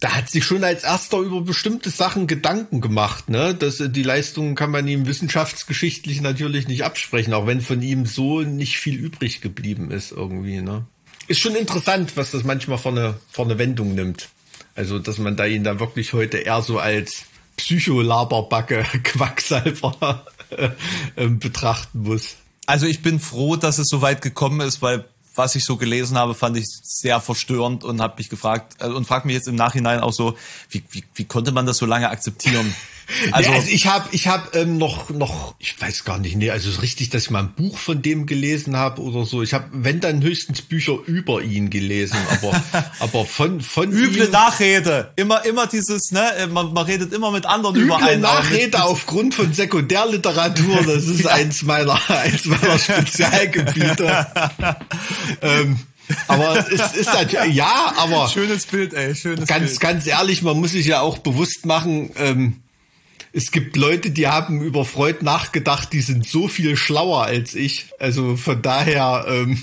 [0.00, 3.54] da hat sich schon als erster über bestimmte Sachen Gedanken gemacht, ne?
[3.54, 8.04] Das, äh, die Leistungen kann man ihm wissenschaftsgeschichtlich natürlich nicht absprechen, auch wenn von ihm
[8.04, 10.86] so nicht viel übrig geblieben ist irgendwie, ne?
[11.28, 14.28] Ist schon interessant, was das manchmal für eine, für eine Wendung nimmt.
[14.74, 17.26] Also, dass man da ihn da wirklich heute eher so als
[17.58, 20.26] Psycholaberbacke, Quacksalber
[21.16, 22.36] äh, betrachten muss.
[22.66, 25.04] Also ich bin froh, dass es so weit gekommen ist, weil
[25.34, 29.06] was ich so gelesen habe, fand ich sehr verstörend und habe mich gefragt äh, und
[29.06, 30.36] frage mich jetzt im Nachhinein auch so,
[30.70, 32.74] wie, wie, wie konnte man das so lange akzeptieren?
[33.32, 36.50] Also, Also, also ich habe ich hab, ähm, noch, noch, ich weiß gar nicht, nee,
[36.50, 39.42] also es ist richtig, dass ich mal ein Buch von dem gelesen habe oder so.
[39.42, 42.62] Ich habe, wenn dann höchstens Bücher über ihn gelesen, aber,
[43.00, 47.30] aber von, von üble ihm, Nachrede, immer immer dieses, ne, äh, man, man redet immer
[47.30, 48.24] mit anderen über üble einen.
[48.24, 54.26] aber mit- Nachrede aufgrund von Sekundärliteratur, das ist eins meiner, eins meiner Spezialgebiete.
[55.42, 55.78] ähm,
[56.28, 59.80] aber es ist natürlich, ja, aber Schönes Bild, ey, schönes ganz, Bild.
[59.80, 62.61] ganz ehrlich, man muss sich ja auch bewusst machen, ähm,
[63.34, 67.86] es gibt Leute, die haben über Freud nachgedacht, die sind so viel schlauer als ich.
[67.98, 69.62] Also von daher ähm,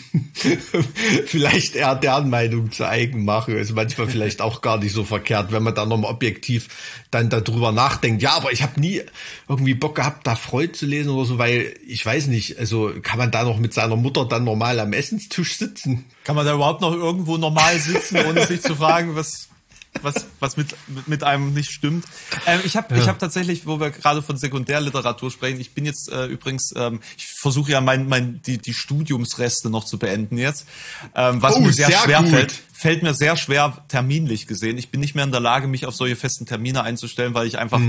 [1.27, 3.55] vielleicht eher deren Meinung zu eigen machen.
[3.55, 6.67] Ist manchmal vielleicht auch gar nicht so verkehrt, wenn man dann nochmal objektiv
[7.11, 8.23] dann darüber nachdenkt.
[8.23, 9.03] Ja, aber ich habe nie
[9.47, 13.19] irgendwie Bock gehabt, da Freud zu lesen oder so, weil ich weiß nicht, also kann
[13.19, 16.05] man da noch mit seiner Mutter dann normal am Essenstisch sitzen?
[16.23, 19.49] Kann man da überhaupt noch irgendwo normal sitzen, ohne sich zu fragen, was
[20.01, 20.75] was, was mit,
[21.07, 22.05] mit einem nicht stimmt.
[22.45, 26.11] Ähm, ich habe ich hab tatsächlich, wo wir gerade von Sekundärliteratur sprechen, ich bin jetzt
[26.11, 30.65] äh, übrigens, ähm, ich versuche ja mein, mein, die, die Studiumsreste noch zu beenden jetzt,
[31.15, 32.29] ähm, was Oh, mir sehr, sehr schwer gut.
[32.29, 32.61] fällt.
[32.79, 34.77] Fällt mir sehr schwer terminlich gesehen.
[34.77, 37.57] Ich bin nicht mehr in der Lage, mich auf solche festen Termine einzustellen, weil ich
[37.57, 37.81] einfach,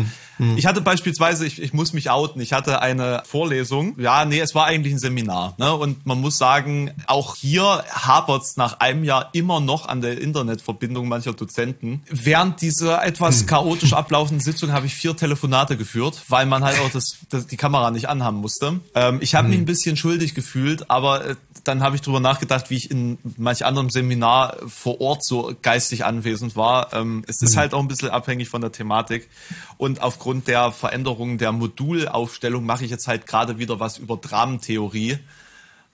[0.56, 4.54] ich hatte beispielsweise, ich, ich muss mich outen, ich hatte eine Vorlesung, ja, nee, es
[4.56, 5.72] war eigentlich ein Seminar, ne?
[5.72, 11.06] und man muss sagen, auch hier hapert's nach einem Jahr immer noch an der Internetverbindung
[11.06, 12.02] mancher Dozenten.
[12.10, 16.90] Während dieser etwas chaotisch ablaufenden Sitzung habe ich vier Telefonate geführt, weil man halt auch
[16.90, 18.80] das, das die Kamera nicht anhaben musste.
[18.96, 22.70] Ähm, ich habe mich ein bisschen schuldig gefühlt, aber äh, dann habe ich drüber nachgedacht,
[22.70, 26.92] wie ich in manch anderem Seminar vor Ort so geistig anwesend war.
[26.92, 29.28] Ähm, es ist halt auch ein bisschen abhängig von der Thematik.
[29.76, 35.18] Und aufgrund der Veränderung der Modulaufstellung mache ich jetzt halt gerade wieder was über Dramentheorie.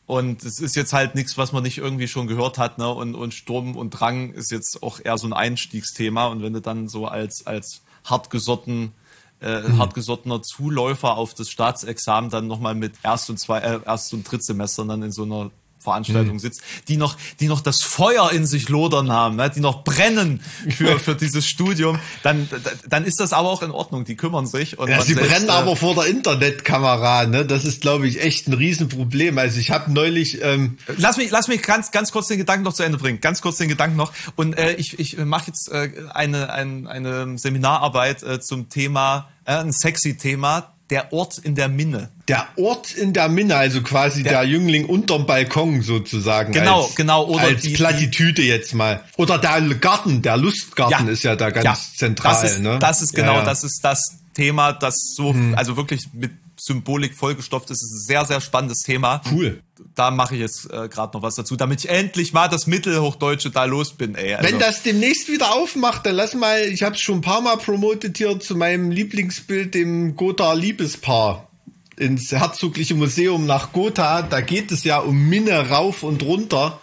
[0.07, 2.89] Und es ist jetzt halt nichts, was man nicht irgendwie schon gehört hat, ne?
[2.89, 6.27] Und, und Sturm und Drang ist jetzt auch eher so ein Einstiegsthema.
[6.27, 8.93] Und wenn du dann so als, als hartgesotten,
[9.41, 14.31] äh, hartgesottener Zuläufer auf das Staatsexamen dann nochmal mit Erst- und Zwei, äh, Erst- und
[14.31, 18.69] Drittsemestern dann in so einer Veranstaltung sitzt, die noch, die noch das Feuer in sich
[18.69, 19.51] lodern haben, ne?
[19.51, 22.49] die noch brennen für, für dieses Studium, dann,
[22.89, 24.05] dann ist das aber auch in Ordnung.
[24.05, 24.79] Die kümmern sich.
[24.79, 27.47] Und Ja, sie selbst, brennen äh, aber vor der Internetkamera, ne?
[27.47, 29.39] Das ist, glaube ich, echt ein Riesenproblem.
[29.39, 32.73] Also ich habe neulich, ähm, Lass mich, lass mich ganz, ganz kurz den Gedanken noch
[32.73, 33.21] zu Ende bringen.
[33.21, 34.13] Ganz kurz den Gedanken noch.
[34.35, 39.53] Und äh, ich, ich mache jetzt äh, eine, ein, eine Seminararbeit äh, zum Thema, äh,
[39.53, 42.11] ein sexy Thema, der Ort in der Minne.
[42.29, 46.53] der Ort in der Minne, also quasi der, Jüngling unterm Balkon sozusagen.
[46.53, 49.03] Genau, als, genau, oder als die- Plattitüde jetzt mal.
[49.17, 52.33] Oder der Garten, der Lustgarten ist ja da ganz zentral.
[52.41, 52.79] das ist, ne?
[52.79, 53.45] Das ist genau, ja, ja.
[53.45, 55.55] das ist das, Thema, das so, Hm.
[55.57, 56.31] also wirklich mit
[56.67, 57.83] Symbolik vollgestopft ist.
[57.83, 59.23] Es ist ein sehr, sehr spannendes Thema.
[59.31, 59.63] Cool.
[59.95, 63.51] Da mache ich jetzt äh, gerade noch was dazu, damit ich endlich mal das Mittelhochdeutsche
[63.51, 64.35] da los bin, ey.
[64.35, 67.41] Also, Wenn das demnächst wieder aufmacht, dann lass mal, ich habe es schon ein paar
[67.41, 71.49] Mal promotet hier zu meinem Lieblingsbild, dem Gotha Liebespaar
[71.97, 74.23] ins Herzogliche Museum nach Gotha.
[74.23, 76.81] Da geht es ja um Minne rauf und runter.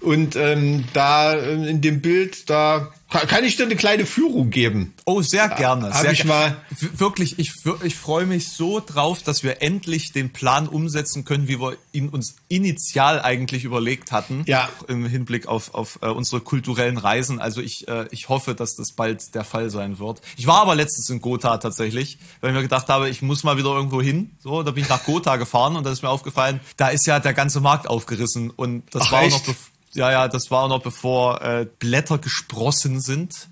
[0.00, 4.94] Und ähm, da ähm, in dem Bild, da kann ich dir eine kleine Führung geben.
[5.04, 5.92] Oh, sehr gerne.
[5.92, 6.56] hab sehr ich mal-
[6.96, 7.52] Wirklich, ich,
[7.82, 12.08] ich freue mich so drauf, dass wir endlich den Plan umsetzen können, wie wir ihn
[12.08, 14.44] uns initial eigentlich überlegt hatten.
[14.46, 14.68] Ja.
[14.88, 17.40] Im Hinblick auf, auf äh, unsere kulturellen Reisen.
[17.40, 20.20] Also ich, äh, ich hoffe, dass das bald der Fall sein wird.
[20.36, 23.56] Ich war aber letztens in Gotha tatsächlich, weil ich mir gedacht habe, ich muss mal
[23.56, 24.30] wieder irgendwo hin.
[24.38, 27.18] So, da bin ich nach Gotha gefahren und da ist mir aufgefallen, da ist ja
[27.18, 29.32] der ganze Markt aufgerissen und das Ach, war echt?
[29.32, 33.48] noch bevor ja, ja, das war noch bevor äh, Blätter gesprossen sind.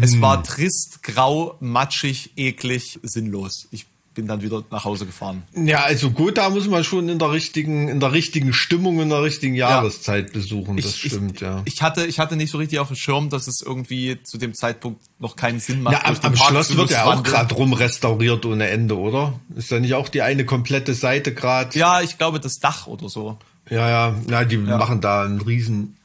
[0.00, 3.68] Es war trist, grau, matschig, eklig, sinnlos.
[3.70, 5.44] Ich bin dann wieder nach Hause gefahren.
[5.54, 9.22] Ja, also Gotha muss man schon in der richtigen, in der richtigen Stimmung, in der
[9.22, 10.78] richtigen Jahreszeit besuchen.
[10.78, 11.62] Das stimmt, ich, ja.
[11.66, 14.54] Ich hatte, ich hatte nicht so richtig auf dem Schirm, dass es irgendwie zu dem
[14.54, 15.92] Zeitpunkt noch keinen Sinn macht.
[15.92, 19.38] Ja, am, am Schloss wird ja auch gerade rumrestauriert ohne Ende, oder?
[19.54, 21.78] Ist da nicht auch die eine komplette Seite gerade?
[21.78, 23.38] Ja, ich glaube, das Dach oder so.
[23.70, 24.14] Ja, ja.
[24.26, 25.96] Na, die machen da ein riesen,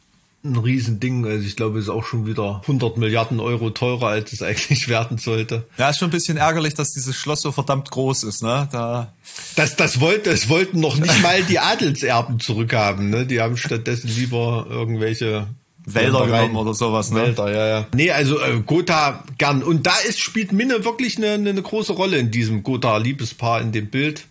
[0.44, 1.26] ein riesen Ding.
[1.26, 4.88] Also ich glaube, es ist auch schon wieder 100 Milliarden Euro teurer, als es eigentlich
[4.88, 5.68] werden sollte.
[5.78, 8.68] Ja, ist schon ein bisschen ärgerlich, dass dieses Schloss so verdammt groß ist, ne?
[8.72, 9.14] Da,
[9.56, 13.26] Das, das wollte, es wollten noch nicht mal die Adelserben zurückhaben, ne?
[13.26, 15.48] Die haben stattdessen lieber irgendwelche
[15.86, 17.22] Wälder genommen oder sowas, ne?
[17.22, 17.88] Wälder, ja, ja.
[17.94, 19.64] Nee, also äh, Gotha gern.
[19.64, 23.72] Und da ist, spielt Minne wirklich eine, eine, eine große Rolle in diesem Gotha-Liebespaar in
[23.72, 24.26] dem Bild.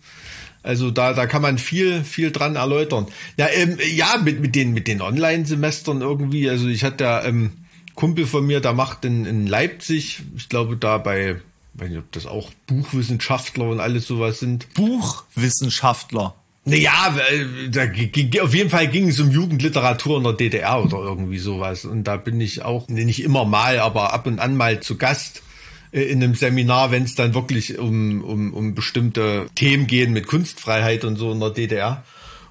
[0.63, 3.07] Also da, da kann man viel, viel dran erläutern.
[3.37, 6.49] Ja, ähm, ja, mit, mit den, mit den Online-Semestern irgendwie.
[6.49, 7.51] Also ich hatte ja ähm,
[7.95, 11.41] Kumpel von mir, der macht in, in Leipzig, ich glaube da bei,
[11.73, 14.71] weiß nicht, ob das auch Buchwissenschaftler und alles sowas sind.
[14.75, 16.35] Buchwissenschaftler.
[16.63, 20.97] Naja, äh, da ging, auf jeden Fall ging es um Jugendliteratur in der DDR oder
[20.99, 21.85] irgendwie sowas.
[21.85, 24.95] Und da bin ich auch, nee, nicht immer mal, aber ab und an mal zu
[24.97, 25.41] Gast
[25.91, 31.03] in einem Seminar, wenn es dann wirklich um, um, um bestimmte Themen gehen mit Kunstfreiheit
[31.03, 32.03] und so in der DDR.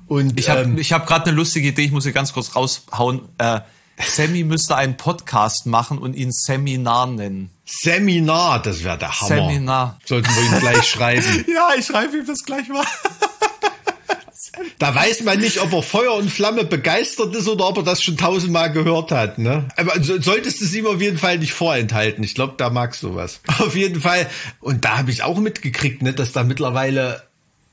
[0.07, 2.55] Und Ich habe ähm, ich hab gerade eine lustige Idee, ich muss sie ganz kurz
[2.55, 3.23] raushauen.
[3.39, 3.61] Äh,
[3.99, 7.51] Sammy müsste einen Podcast machen und ihn Seminar nennen.
[7.65, 9.29] Seminar, das wäre der Hammer.
[9.29, 9.99] Seminar.
[10.05, 11.45] Sollten wir ihm gleich schreiben.
[11.53, 12.85] Ja, ich schreibe ihm das gleich mal.
[14.79, 18.03] Da weiß man nicht, ob er Feuer und Flamme begeistert ist oder ob er das
[18.03, 19.39] schon tausendmal gehört hat.
[19.39, 19.69] Ne?
[19.77, 22.25] Aber so, solltest du es ihm auf jeden Fall nicht vorenthalten.
[22.25, 23.41] Ich glaube, da magst du was.
[23.59, 24.29] Auf jeden Fall.
[24.61, 27.23] Und da habe ich auch mitgekriegt, ne, dass da mittlerweile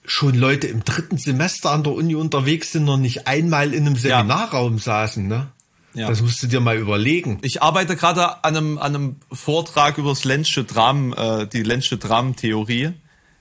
[0.05, 3.95] schon Leute im dritten Semester an der Uni unterwegs sind und nicht einmal in einem
[3.95, 5.27] Seminarraum saßen.
[5.27, 5.47] Ne?
[5.93, 6.09] Ja.
[6.09, 7.39] Das musst du dir mal überlegen.
[7.41, 11.97] Ich arbeite gerade an einem, an einem Vortrag über das Lenzsche Dram, äh, die Lenzsche
[11.97, 12.91] Dram-Theorie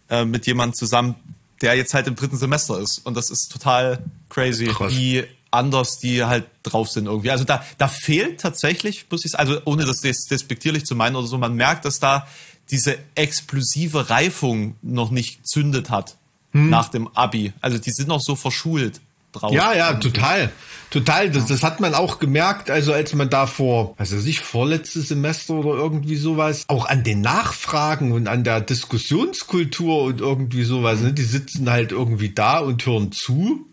[0.08, 1.16] äh, mit jemandem zusammen,
[1.62, 2.98] der jetzt halt im dritten Semester ist.
[3.04, 4.92] Und das ist total crazy, Krass.
[4.92, 7.30] wie anders die halt drauf sind irgendwie.
[7.30, 11.16] Also da, da fehlt tatsächlich, muss ich sagen, also ohne das des despektierlich zu meinen
[11.16, 12.26] oder so, man merkt, dass da
[12.70, 16.16] diese explosive Reifung noch nicht zündet hat
[16.52, 16.70] Hm.
[16.70, 17.52] nach dem Abi.
[17.60, 19.00] Also die sind noch so verschult
[19.40, 19.52] drauf.
[19.52, 20.50] Ja, ja, total.
[20.90, 21.30] Total.
[21.30, 25.08] Das, das hat man auch gemerkt, also als man da vor, was weiß ich, vorletztes
[25.08, 31.00] Semester oder irgendwie sowas, auch an den Nachfragen und an der Diskussionskultur und irgendwie sowas,
[31.00, 31.12] ne?
[31.12, 33.66] Die sitzen halt irgendwie da und hören zu.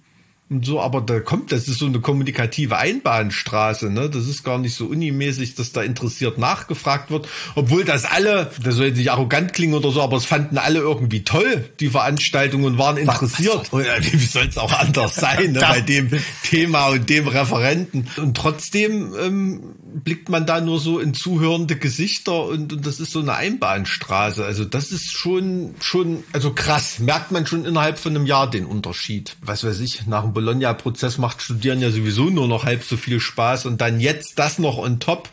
[0.49, 4.09] Und so, aber da kommt, das ist so eine kommunikative Einbahnstraße, ne?
[4.09, 7.27] Das ist gar nicht so unimäßig, dass da interessiert nachgefragt wird.
[7.55, 10.79] Obwohl das alle, das soll jetzt nicht arrogant klingen oder so, aber es fanden alle
[10.79, 13.71] irgendwie toll, die Veranstaltung und waren interessiert.
[13.71, 15.59] Und, äh, wie soll es auch anders sein, ne?
[15.61, 16.11] Bei dem
[16.43, 18.07] Thema und dem Referenten.
[18.17, 19.61] Und trotzdem ähm,
[19.93, 24.43] blickt man da nur so in zuhörende Gesichter und, und das ist so eine Einbahnstraße.
[24.43, 26.99] Also das ist schon, schon, also krass.
[26.99, 29.35] Merkt man schon innerhalb von einem Jahr den Unterschied.
[29.41, 33.19] Was weiß ich, nach dem Bologna-Prozess macht Studieren ja sowieso nur noch halb so viel
[33.19, 35.29] Spaß und dann jetzt das noch on top.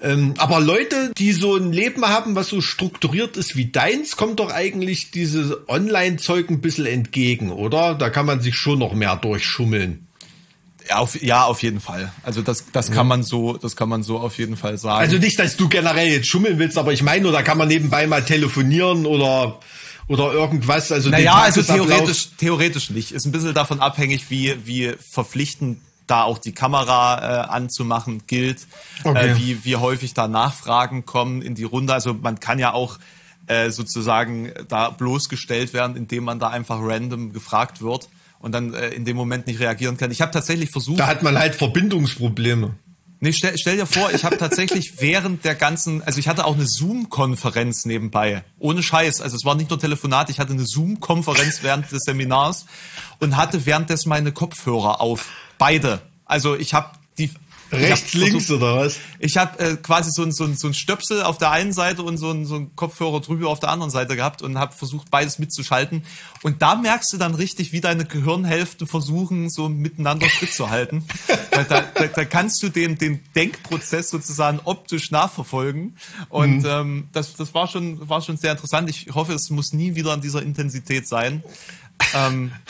[0.00, 4.38] Ähm, aber Leute, die so ein Leben haben, was so strukturiert ist wie deins, kommt
[4.38, 7.94] doch eigentlich dieses Online-Zeug ein bisschen entgegen, oder?
[7.94, 10.07] Da kann man sich schon noch mehr durchschummeln.
[10.88, 12.12] Ja, auf, ja, auf jeden Fall.
[12.22, 15.00] Also das, das kann man so, das kann man so auf jeden Fall sagen.
[15.00, 17.68] Also nicht, dass du generell jetzt schummeln willst, aber ich meine, nur da kann man
[17.68, 19.58] nebenbei mal telefonieren oder
[20.06, 20.90] oder irgendwas.
[20.90, 23.12] Also naja, also theoretisch, theoretisch nicht.
[23.12, 28.66] Ist ein bisschen davon abhängig, wie, wie verpflichtend da auch die Kamera äh, anzumachen gilt,
[29.04, 29.32] Okay.
[29.32, 31.92] äh, wie, wie häufig da Nachfragen kommen in die Runde.
[31.92, 32.98] Also man kann ja auch
[33.46, 38.08] äh, sozusagen da bloßgestellt werden, indem man da einfach random gefragt wird
[38.40, 40.10] und dann äh, in dem Moment nicht reagieren kann.
[40.10, 42.74] Ich habe tatsächlich versucht, Da hat man halt Verbindungsprobleme.
[43.20, 46.54] Nee, stell, stell dir vor, ich habe tatsächlich während der ganzen, also ich hatte auch
[46.54, 48.44] eine Zoom-Konferenz nebenbei.
[48.58, 49.20] Ohne Scheiß.
[49.20, 52.66] Also es war nicht nur Telefonat, ich hatte eine Zoom-Konferenz während des Seminars
[53.18, 55.30] und hatte währenddessen meine Kopfhörer auf.
[55.58, 56.00] Beide.
[56.24, 57.30] Also ich habe die
[57.70, 58.96] Rechts, links versucht- oder was?
[59.18, 62.02] Ich habe äh, quasi so ein, so, ein, so ein Stöpsel auf der einen Seite
[62.02, 65.10] und so ein, so ein Kopfhörer drüber auf der anderen Seite gehabt und habe versucht,
[65.10, 66.02] beides mitzuschalten.
[66.42, 71.04] Und da merkst du dann richtig, wie deine Gehirnhälften versuchen, so miteinander Schritt zu halten.
[71.50, 75.96] da, da, da, kannst du den, den Denkprozess sozusagen optisch nachverfolgen.
[76.30, 78.88] Und ähm, das, das war, schon, war schon sehr interessant.
[78.88, 81.42] Ich hoffe, es muss nie wieder in dieser Intensität sein.
[82.14, 82.52] Ähm,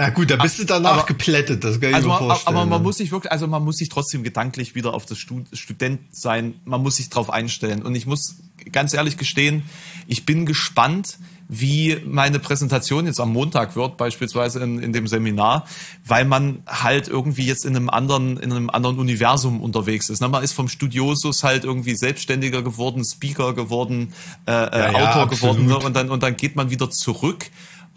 [0.00, 2.56] Ja gut, da bist du danach Aber- geplättet, das kann ich also mir man, vorstellen.
[2.56, 5.46] aber man muss sich wirklich, also man muss sich trotzdem gedanklich wieder auf das Stud
[5.52, 7.82] Student sein, man muss sich drauf einstellen.
[7.82, 8.36] Und ich muss
[8.72, 9.62] ganz ehrlich gestehen,
[10.06, 15.66] ich bin gespannt, wie meine Präsentation jetzt am Montag wird, beispielsweise in, in dem Seminar,
[16.06, 20.20] weil man halt irgendwie jetzt in einem anderen, in einem anderen Universum unterwegs ist.
[20.20, 24.14] Ne, Man ist vom Studiosus halt irgendwie selbstständiger geworden, Speaker geworden,
[24.46, 25.78] äh, äh, ja, Autor geworden, ne?
[25.78, 27.50] und dann, und dann geht man wieder zurück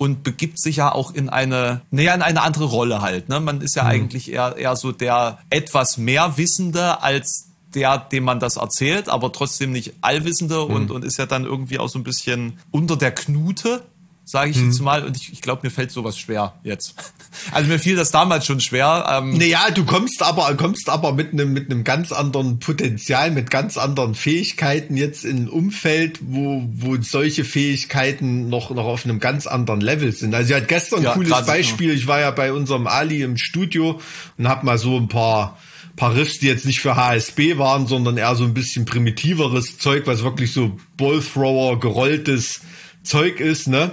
[0.04, 3.30] und begibt sich ja auch in eine, naja, in eine andere Rolle halt.
[3.30, 3.39] Ne?
[3.39, 8.41] Man ist ja eigentlich eher, eher so der etwas mehr Wissende als der, dem man
[8.41, 12.04] das erzählt, aber trotzdem nicht allwissende und, und ist ja dann irgendwie auch so ein
[12.04, 13.86] bisschen unter der Knute,
[14.26, 15.03] sage ich jetzt mal.
[15.03, 16.95] Und ich, ich glaube, mir fällt sowas schwer jetzt.
[17.51, 19.05] Also mir fiel das damals schon schwer.
[19.11, 23.49] Ähm, Naja, du kommst aber, kommst aber mit einem, mit einem ganz anderen Potenzial, mit
[23.49, 29.19] ganz anderen Fähigkeiten jetzt in ein Umfeld, wo, wo solche Fähigkeiten noch, noch auf einem
[29.19, 30.36] ganz anderen Level sind.
[30.36, 31.91] Also ich hatte gestern ein Ja, cooles gerade, Beispiel.
[31.91, 33.99] Ich war ja bei unserem Ali im Studio
[34.38, 35.57] und habe mal so ein paar,
[35.95, 40.03] paar Riffs, die jetzt nicht für HSB waren, sondern eher so ein bisschen primitiveres Zeug,
[40.05, 42.61] was wirklich so Ballthrower, gerolltes
[43.03, 43.91] Zeug ist, ne?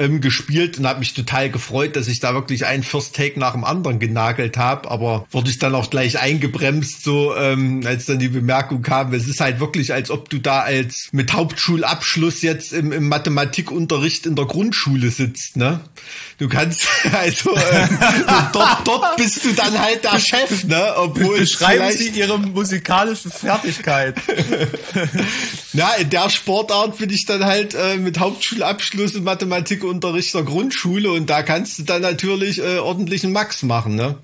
[0.00, 3.52] Ähm, gespielt und habe mich total gefreut, dass ich da wirklich einen First Take nach
[3.52, 8.18] dem anderen genagelt habe, aber wurde ich dann auch gleich eingebremst, so ähm, als dann
[8.18, 12.72] die Bemerkung kam, es ist halt wirklich, als ob du da als mit Hauptschulabschluss jetzt
[12.72, 15.80] im, im Mathematikunterricht in der Grundschule sitzt, ne?
[16.38, 17.98] Du kannst also ähm,
[18.52, 20.94] dort, dort bist du dann halt der Chef, ne?
[20.96, 24.16] Obwohl es Beschreiben Sie Ihre musikalische Fertigkeit.
[25.72, 29.24] Na, in der Sportart bin ich dann halt äh, mit Hauptschulabschluss im
[29.94, 34.18] Mathematikunterricht der Grundschule und da kannst du dann natürlich äh, ordentlichen Max machen, ne?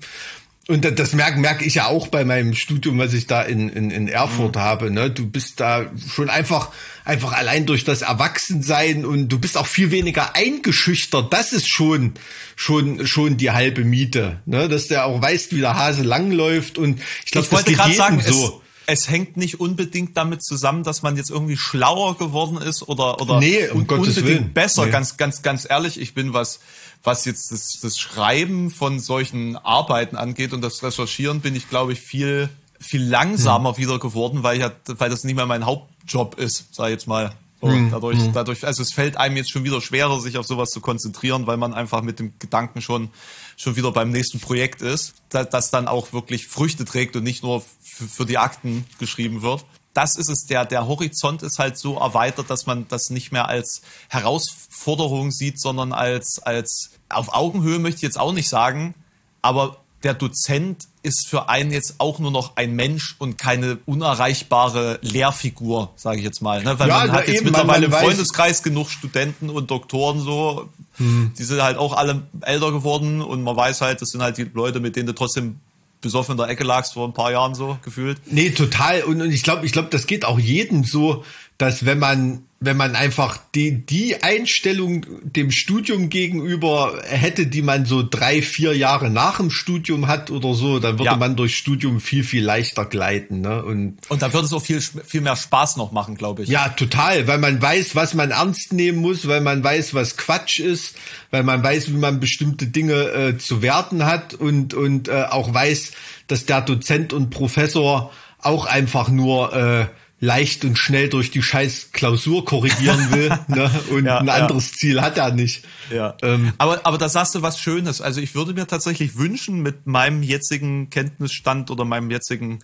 [0.69, 3.69] Und da- das merke merk ich ja auch bei meinem Studium, was ich da in,
[3.69, 4.91] in, in Erfurt habe.
[4.91, 5.09] Ne?
[5.09, 6.71] Du bist da schon einfach,
[7.05, 11.31] einfach allein durch das Erwachsensein und du bist auch viel weniger eingeschüchtert.
[11.31, 12.15] Das ist schon,
[12.57, 14.41] schon, schon die halbe Miete.
[14.45, 14.67] Ne?
[14.67, 16.77] Dass der auch weißt, wie der Hase langläuft.
[16.77, 18.61] Und ich glaube, das geht gerade jedem sagen, so.
[18.89, 23.37] Es, hängt nicht unbedingt damit zusammen, dass man jetzt irgendwie schlauer geworden ist oder oder
[23.39, 24.53] Nee, um un- Gottes unbedingt Willen.
[24.53, 24.85] besser.
[24.85, 24.91] Nee.
[24.91, 26.59] Ganz ganz ganz ehrlich, ich bin was
[27.03, 31.93] was jetzt das, das Schreiben von solchen Arbeiten angeht und das Recherchieren bin ich glaube
[31.93, 33.77] ich viel viel langsamer Hm.
[33.77, 37.33] wieder geworden, weil ja weil das nicht mehr mein Hauptjob ist, sag ich jetzt mal.
[37.59, 37.89] So, Hm.
[37.89, 41.47] dadurch, dadurch, also es fällt einem jetzt schon wieder schwerer, sich auf sowas zu konzentrieren,
[41.47, 43.09] weil man einfach mit dem Gedanken schon,
[43.57, 47.43] schon wieder beim nächsten Projekt ist, da- das dann auch wirklich Früchte trägt und nicht
[47.43, 49.65] nur für die Akten geschrieben wird.
[49.93, 53.47] Das ist es, der, der Horizont ist halt so erweitert, dass man das nicht mehr
[53.49, 58.93] als Herausforderung sieht, sondern als, als, auf Augenhöhe möchte ich jetzt auch nicht sagen,
[59.41, 64.99] aber der Dozent ist für einen jetzt auch nur noch ein Mensch und keine unerreichbare
[65.01, 66.63] Lehrfigur, sage ich jetzt mal.
[66.63, 66.77] Ne?
[66.77, 70.69] Weil Ja, man hat jetzt mittlerweile im Freundeskreis genug Studenten und Doktoren so,
[70.99, 74.49] die sind halt auch alle älter geworden und man weiß halt, das sind halt die
[74.53, 75.59] Leute, mit denen du trotzdem
[76.01, 78.19] besoffen in der Ecke lagst vor ein paar Jahren so gefühlt.
[78.25, 79.03] Nee, total.
[79.03, 81.23] Und, und ich glaube, ich glaube, das geht auch jedem so,
[81.57, 87.85] dass wenn man, wenn man einfach die, die Einstellung dem Studium gegenüber hätte, die man
[87.85, 91.15] so drei, vier Jahre nach dem Studium hat oder so, dann würde Ja.
[91.17, 93.41] man durch Studium viel, viel leichter gleiten.
[93.41, 93.63] Ne?
[93.63, 96.49] Und Und da wird es auch viel, viel mehr Spaß noch machen, glaube ich.
[96.49, 100.59] ja, total, weil man weiß, was man ernst nehmen muss, weil man weiß, was Quatsch
[100.59, 100.95] ist,
[101.29, 105.53] weil man weiß, wie man bestimmte Dinge äh, zu werten hat und, und äh, auch
[105.53, 105.91] weiß,
[106.25, 109.85] dass der Dozent und Professor auch einfach nur äh,
[110.19, 113.69] leicht und schnell durch die scheiß Klausur korrigieren will ne?
[113.91, 114.33] und Ja, ein ja.
[114.33, 115.63] anderes Ziel hat er nicht.
[115.91, 116.15] Ja.
[116.23, 118.01] Ähm, aber, aber da sagst du was Schönes.
[118.01, 122.59] Also ich würde mir tatsächlich wünschen, mit meinem jetzigen Kenntnisstand oder meinem jetzigen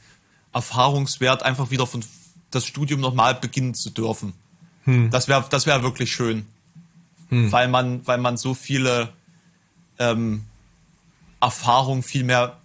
[0.51, 2.03] Erfahrungswert einfach wieder von
[2.49, 4.33] das Studium nochmal beginnen zu dürfen.
[4.85, 6.45] Das wäre das wäre wirklich schön.
[7.29, 9.09] Weil man, weil man so viele
[9.97, 10.43] ähm,
[11.39, 12.57] Erfahrungen viel mehr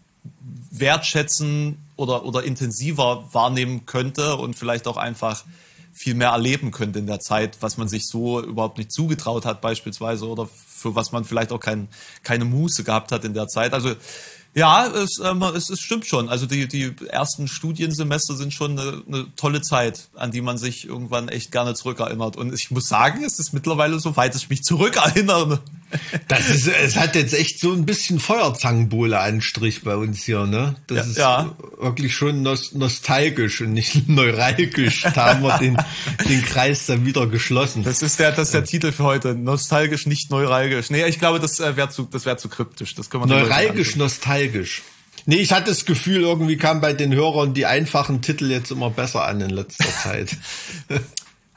[0.70, 5.45] wertschätzen oder, oder intensiver wahrnehmen könnte und vielleicht auch einfach
[5.93, 9.61] viel mehr erleben könnte in der Zeit, was man sich so überhaupt nicht zugetraut hat
[9.61, 11.89] beispielsweise oder für was man vielleicht auch kein,
[12.23, 13.75] keine Muße gehabt hat in der Zeit.
[13.75, 13.95] Also
[14.55, 16.29] ja, es, ähm, es, es stimmt schon.
[16.29, 20.87] Also die, die ersten Studiensemester sind schon eine, eine tolle Zeit, an die man sich
[20.87, 22.37] irgendwann echt gerne zurückerinnert.
[22.37, 25.61] Und ich muss sagen, es ist mittlerweile so weit, dass ich mich zurückerinnere.
[26.28, 30.76] Das ist, es hat jetzt echt so ein bisschen Feuerzangenbowle-Anstrich bei uns hier, ne?
[30.86, 31.57] Das Ja, ist ja.
[31.80, 35.03] wirklich schon nos nostalgisch und nicht neuralgisch.
[35.14, 35.76] Da haben wir den,
[36.28, 37.84] den Kreis dann wieder geschlossen.
[37.84, 39.34] Das ist der, das ist der Titel für heute.
[39.34, 40.91] Nostalgisch, nicht neuralgisch.
[40.91, 42.95] Nee, ich glaube, das äh, wäre zu, das wäre zu kryptisch.
[42.95, 44.82] Das können wir Neuralgisch, nostalgisch.
[45.26, 48.89] Nee, ich hatte das Gefühl, irgendwie kam bei den Hörern die einfachen Titel jetzt immer
[48.89, 50.30] besser an in letzter Zeit.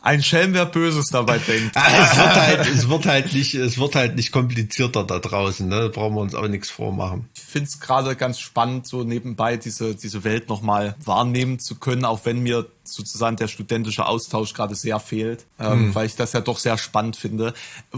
[0.03, 1.77] Ein Schelm, wer Böses dabei denkt.
[1.77, 5.67] Ah, es wird halt, es wird halt nicht, es wird halt nicht komplizierter da draußen,
[5.67, 5.81] ne?
[5.81, 7.29] Da brauchen wir uns auch nichts vormachen.
[7.35, 12.03] Ich finde es gerade ganz spannend, so nebenbei diese, diese Welt nochmal wahrnehmen zu können,
[12.05, 16.41] auch wenn mir sozusagen der studentische Austausch gerade sehr fehlt, ähm, weil ich das ja
[16.41, 17.53] doch sehr spannend finde.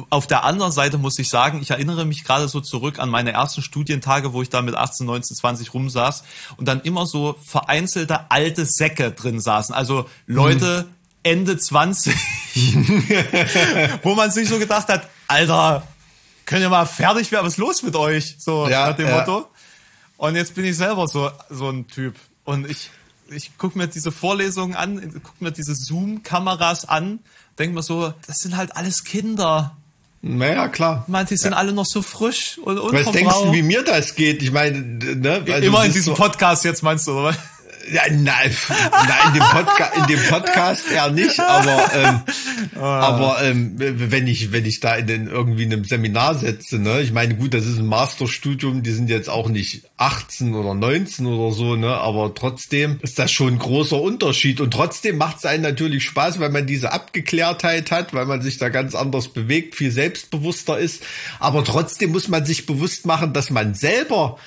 [0.09, 3.31] Auf der anderen Seite muss ich sagen, ich erinnere mich gerade so zurück an meine
[3.31, 6.25] ersten Studientage, wo ich da mit 18, 19, 20 rumsaß
[6.57, 9.73] und dann immer so vereinzelte alte Säcke drin saßen.
[9.73, 10.85] Also Leute
[11.23, 12.13] Ende 20,
[14.03, 15.87] wo man sich so gedacht hat, Alter,
[16.45, 18.35] könnt ihr mal fertig werden, was ist los mit euch?
[18.39, 19.19] So Ja, nach dem ja.
[19.19, 19.47] Motto.
[20.17, 22.15] Und jetzt bin ich selber so, so ein Typ.
[22.43, 22.89] Und ich,
[23.29, 27.19] ich gucke mir diese Vorlesungen an, gucke mir diese Zoom-Kameras an,
[27.57, 29.75] denke mir so, das sind halt alles Kinder.
[30.21, 31.03] Naja, klar.
[31.07, 33.53] Meine, die sind alle noch so frisch und Was denkst du, unverbraucht.
[33.53, 34.41] wie mir das geht?
[34.41, 35.43] Ich meine, ne?
[35.45, 37.35] also Immer in diesem so- Podcast jetzt meinst du, oder?
[37.91, 38.51] Nein, nein
[39.27, 42.21] in, dem Podca in dem Podcast eher nicht, aber ähm,
[42.75, 47.01] aber ähm, wenn ich wenn ich da in den irgendwie in einem Seminar setze, ne,
[47.01, 51.25] ich meine gut, das ist ein Masterstudium, die sind jetzt auch nicht 18 oder 19
[51.25, 54.61] oder so, ne, aber trotzdem ist das schon ein großer Unterschied.
[54.61, 58.57] Und trotzdem macht es einen natürlich Spaß, weil man diese Abgeklärtheit hat, weil man sich
[58.57, 61.03] da ganz anders bewegt, viel selbstbewusster ist,
[61.39, 64.37] aber trotzdem muss man sich bewusst machen, dass man selber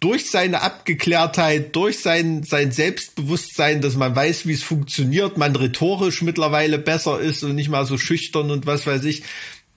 [0.00, 6.22] durch seine Abgeklärtheit, durch sein, sein Selbstbewusstsein, dass man weiß, wie es funktioniert, man rhetorisch
[6.22, 9.22] mittlerweile besser ist und nicht mal so schüchtern und was weiß ich,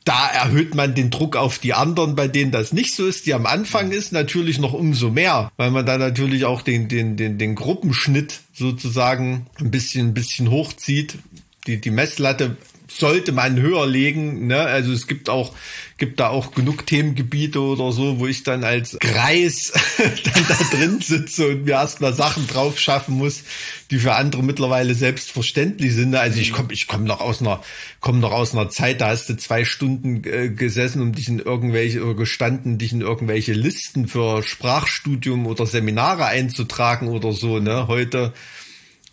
[0.06, 3.34] da erhöht man den Druck auf die anderen, bei denen das nicht so ist, die
[3.34, 7.38] am Anfang ist, natürlich noch umso mehr, weil man da natürlich auch den, den, den,
[7.38, 11.20] den Gruppenschnitt sozusagen ein bisschen, ein bisschen hochzieht.
[11.68, 12.58] Die, die Messlatte
[12.90, 14.48] sollte man höher legen.
[14.48, 14.60] Ne?
[14.60, 15.54] Also es gibt auch
[16.00, 21.02] gibt da auch genug Themengebiete oder so, wo ich dann als Greis dann da drin
[21.02, 23.44] sitze und mir erstmal Sachen drauf schaffen muss,
[23.92, 26.16] die für andere mittlerweile selbstverständlich sind.
[26.16, 27.62] Also ich komme ich komme noch aus einer
[28.00, 31.40] komme noch aus einer Zeit, da hast du zwei Stunden äh, gesessen und dich in
[31.40, 37.60] irgendwelche oder gestanden, dich in irgendwelche Listen für Sprachstudium oder Seminare einzutragen oder so.
[37.60, 37.88] Ne?
[37.88, 38.34] Heute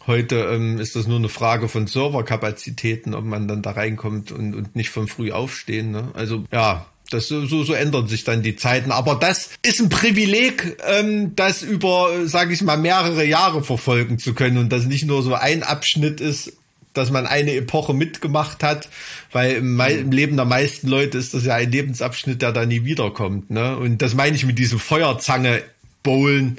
[0.06, 4.54] Heute ähm, ist das nur eine Frage von Serverkapazitäten, ob man dann da reinkommt und,
[4.54, 5.90] und nicht von früh aufstehen.
[5.90, 6.10] Ne?
[6.14, 8.92] Also ja, das so, so, ändern sich dann die Zeiten.
[8.92, 14.34] Aber das ist ein Privileg, ähm, das über, sage ich mal, mehrere Jahre verfolgen zu
[14.34, 16.52] können und das nicht nur so ein Abschnitt ist,
[16.92, 18.88] dass man eine Epoche mitgemacht hat,
[19.30, 22.84] weil im, im Leben der meisten Leute ist das ja ein Lebensabschnitt, der da nie
[22.84, 23.50] wiederkommt.
[23.50, 23.76] Ne?
[23.76, 25.62] Und das meine ich mit diesem Feuerzange
[26.02, 26.58] bowlen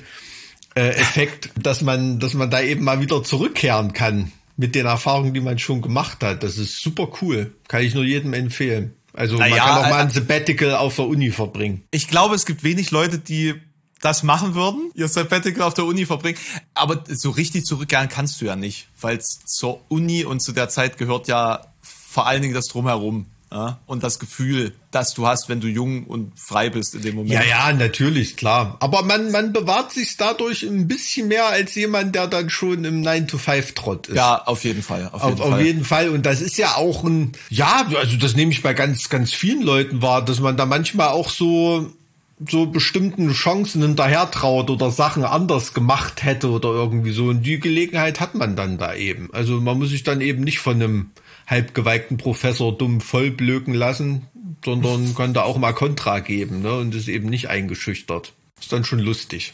[0.78, 5.34] äh, Effekt, dass man, dass man da eben mal wieder zurückkehren kann mit den Erfahrungen,
[5.34, 6.44] die man schon gemacht hat.
[6.44, 7.54] Das ist super cool.
[7.68, 8.94] Kann ich nur jedem empfehlen.
[9.14, 11.84] Also man Naja, kann auch mal äh, ein Sabbatical auf der Uni verbringen.
[11.90, 13.56] Ich glaube, es gibt wenig Leute, die
[14.02, 16.38] das machen würden, ihr Sabbatical auf der Uni verbringen.
[16.76, 21.00] Aber so richtig zurückkehren kannst du ja nicht, weil zur Uni und zu der Zeit
[21.00, 23.26] gehört ja vor allen Dingen das Drumherum.
[23.52, 23.80] Ja?
[23.88, 27.34] Und das Gefühl, das du hast, wenn du jung und frei bist in dem Moment.
[27.34, 28.78] Ja, ja, natürlich, klar.
[28.80, 33.04] Aber man, man bewahrt sich dadurch ein bisschen mehr als jemand, der dann schon im
[33.04, 34.16] 9-to-5-Trott ist.
[34.16, 35.10] Ja, auf jeden Fall.
[35.12, 35.62] Auf jeden Auf, auf Fall.
[35.62, 36.10] jeden Fall.
[36.10, 39.62] Und das ist ja auch ein, ja, also das nehme ich bei ganz, ganz vielen
[39.62, 41.92] Leuten wahr, dass man da manchmal auch so,
[42.50, 47.26] so bestimmten Chancen hinterher traut oder Sachen anders gemacht hätte oder irgendwie so.
[47.26, 49.30] Und die Gelegenheit hat man dann da eben.
[49.34, 51.12] Also man muss sich dann eben nicht von einem
[51.48, 54.28] halbgeweigten Professor dumm vollblöken lassen,
[54.64, 56.76] sondern kann da auch mal Kontra geben, ne?
[56.78, 58.34] Und ist eben nicht eingeschüchtert.
[58.60, 59.54] Ist dann schon lustig.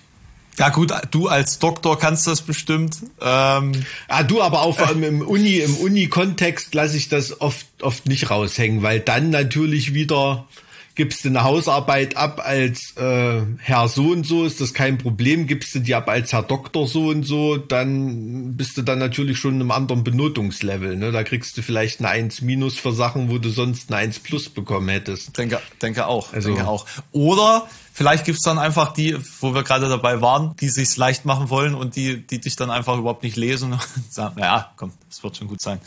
[0.59, 2.97] Ja gut, du als Doktor kannst das bestimmt.
[3.21, 3.71] Ähm,
[4.07, 8.05] Ah, du, aber auch vor allem im Uni, im Uni-Kontext lasse ich das oft, oft
[8.07, 10.47] nicht raushängen, weil dann natürlich wieder
[10.95, 15.47] gibst du eine Hausarbeit ab als äh, Herr so und so, ist das kein Problem.
[15.47, 19.39] Gibst du die ab als Herr Doktor so und so, dann bist du dann natürlich
[19.39, 20.95] schon in einem anderen Benotungslevel.
[20.95, 21.11] Ne?
[21.11, 24.49] Da kriegst du vielleicht eine 1 minus für Sachen, wo du sonst eine 1 plus
[24.49, 25.37] bekommen hättest.
[25.37, 26.33] Denke, denke auch.
[26.33, 26.85] Also- denke auch.
[27.11, 31.49] Oder vielleicht gibt's dann einfach die, wo wir gerade dabei waren, die sich's leicht machen
[31.49, 35.23] wollen und die, die dich dann einfach überhaupt nicht lesen und sagen, naja, komm, das
[35.23, 35.79] wird schon gut sein.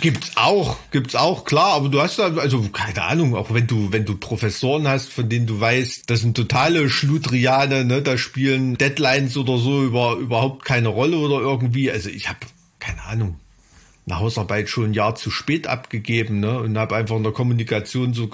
[0.00, 3.90] Gibt's auch, gibt's auch, klar, aber du hast da, also keine Ahnung, auch wenn du,
[3.90, 8.76] wenn du Professoren hast, von denen du weißt, das sind totale Schludriane, ne, da spielen
[8.76, 12.40] Deadlines oder so über, überhaupt keine Rolle oder irgendwie, also ich habe
[12.80, 13.38] keine Ahnung,
[14.06, 18.12] eine Hausarbeit schon ein Jahr zu spät abgegeben, ne, und habe einfach in der Kommunikation
[18.12, 18.28] so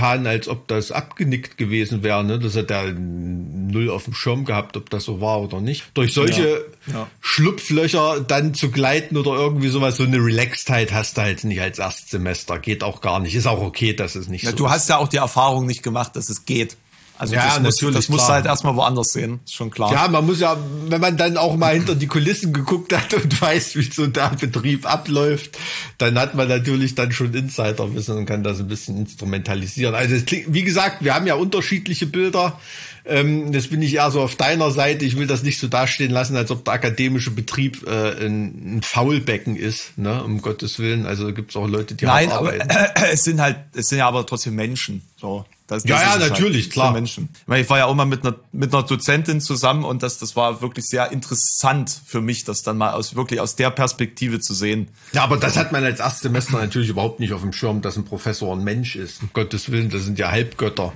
[0.00, 4.44] getan, als ob das abgenickt gewesen wäre, ne, das hat er null auf dem Schirm
[4.44, 5.84] gehabt, ob das so war oder nicht.
[5.94, 7.06] Durch solche Ja, ja.
[7.20, 11.78] Schlupflöcher dann zu gleiten oder irgendwie sowas, so eine Relaxedheit hast du halt nicht als
[11.78, 12.58] Erstsemester.
[12.58, 13.34] Geht auch gar nicht.
[13.34, 14.70] Ist auch okay, dass es nicht Ja, so du ist.
[14.72, 16.76] hast ja auch die Erfahrung nicht gemacht, dass es geht.
[17.20, 19.92] Also Ja, das, muss, natürlich, das musst du halt erstmal woanders sehen, ist schon klar.
[19.92, 20.56] Ja, man muss ja,
[20.88, 24.30] wenn man dann auch mal hinter die Kulissen geguckt hat und weiß, wie so der
[24.30, 25.58] Betrieb abläuft,
[25.98, 29.94] dann hat man natürlich dann schon Insiderwissen und kann das ein bisschen instrumentalisieren.
[29.94, 32.58] Also es klingt, wie gesagt, wir haben ja unterschiedliche Bilder.
[33.04, 35.04] Ähm, das bin ich eher so auf deiner Seite.
[35.04, 38.82] Ich will das nicht so dastehen lassen, als ob der akademische Betrieb äh, ein, ein
[38.82, 40.24] Faulbecken ist, ne?
[40.24, 41.04] Um Gottes Willen.
[41.04, 42.68] Also gibt es auch Leute, die Nein, aber arbeiten.
[43.12, 45.02] es sind halt, es sind ja aber trotzdem Menschen.
[45.20, 46.92] So, das, Ja, ja, es natürlich, sind klar.
[46.92, 47.28] Menschen.
[47.40, 50.18] Ich, meine, ich war ja auch mal mit einer, mit einer Dozentin zusammen und das,
[50.18, 54.40] das war wirklich sehr interessant für mich, das dann mal aus, wirklich aus der Perspektive
[54.40, 54.88] zu sehen.
[55.12, 58.04] Ja, aber das hat man als Erstsemester natürlich überhaupt nicht auf dem Schirm, dass ein
[58.04, 59.22] Professor ein Mensch ist.
[59.22, 60.92] Um Gottes Willen, das sind ja Halbgötter.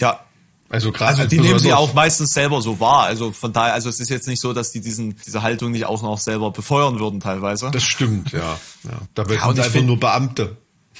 [0.00, 0.20] Ja.
[0.70, 3.04] Also gerade Also als die nehmen sie auch meistens selber so wahr.
[3.04, 5.84] Also von daher, also es ist jetzt nicht so, dass die diesen, diese Haltung nicht
[5.84, 7.70] auch noch selber befeuern würden teilweise.
[7.70, 8.58] Das stimmt, ja.
[8.82, 8.90] ja.
[9.14, 10.56] Dabei Ja, sind einfach find- nur Beamte.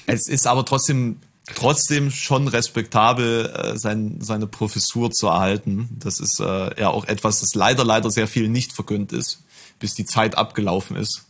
[0.07, 1.17] Es ist aber trotzdem
[1.55, 5.89] trotzdem schon respektabel, äh, sein, seine Professur zu erhalten.
[5.99, 9.43] Das ist äh, ja auch etwas, das leider, leider sehr viel nicht vergönnt ist,
[9.79, 11.27] bis die Zeit abgelaufen ist.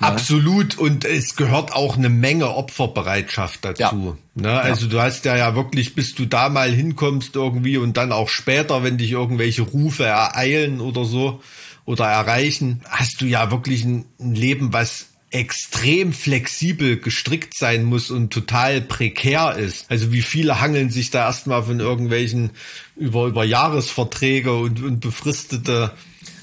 [0.00, 0.76] Absolut.
[0.78, 4.16] Und es gehört auch eine Menge Opferbereitschaft dazu.
[4.34, 4.60] Ne?
[4.60, 8.28] Also du hast ja ja wirklich, bis du da mal hinkommst irgendwie und dann auch
[8.28, 11.40] später, wenn dich irgendwelche Rufe ereilen oder so
[11.84, 18.10] oder erreichen, hast du ja wirklich ein, ein Leben, was extrem flexibel gestrickt sein muss
[18.10, 19.90] und total prekär ist.
[19.90, 22.50] Also wie viele hangeln sich da erstmal von irgendwelchen
[22.96, 25.92] über, über Jahresverträge und, und befristete.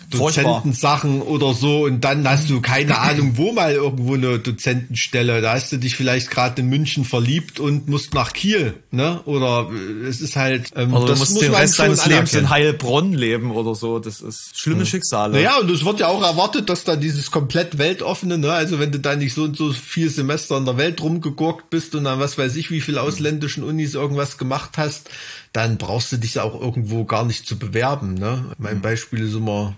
[0.10, 5.42] Dozentensachen oder so und dann hast du keine Ahnung, wo mal irgendwo eine Dozentenstelle.
[5.42, 9.22] Da hast du dich vielleicht gerade in München verliebt und musst nach Kiel, ne?
[9.26, 10.72] Oder äh, es ist halt.
[10.76, 12.50] Ähm, Oder du das musst muss den Rest deines Lebens in.
[12.50, 14.00] Heilbronn leben oder so.
[14.00, 15.34] Das ist schlimme Schicksale.
[15.34, 18.92] Naja, und es wird ja auch erwartet, dass da dieses komplett weltoffene, ne, also wenn
[18.92, 22.20] du da nicht so und so viel Semester in der Welt rumgegurkt bist und dann
[22.20, 25.10] was weiß ich, wie viele ausländischen Unis irgendwas gemacht hast,
[25.54, 28.56] dann brauchst du dich auch irgendwo gar nicht zu bewerben, ne.
[28.58, 29.76] Mein Beispiel ist immer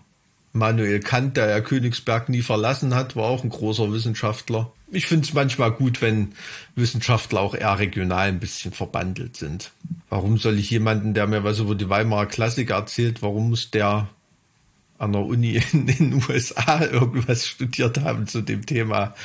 [0.54, 4.72] Manuel Kant, der ja Königsberg nie verlassen hat, war auch ein großer Wissenschaftler.
[4.92, 6.34] Ich finde es manchmal gut, wenn
[6.76, 9.72] Wissenschaftler auch eher regional ein bisschen verbandelt sind.
[10.10, 14.10] Warum soll ich jemanden, der mir was über die Weimarer Klassik erzählt, warum muss der
[14.98, 19.16] an der Uni in den USA irgendwas studiert haben zu dem Thema,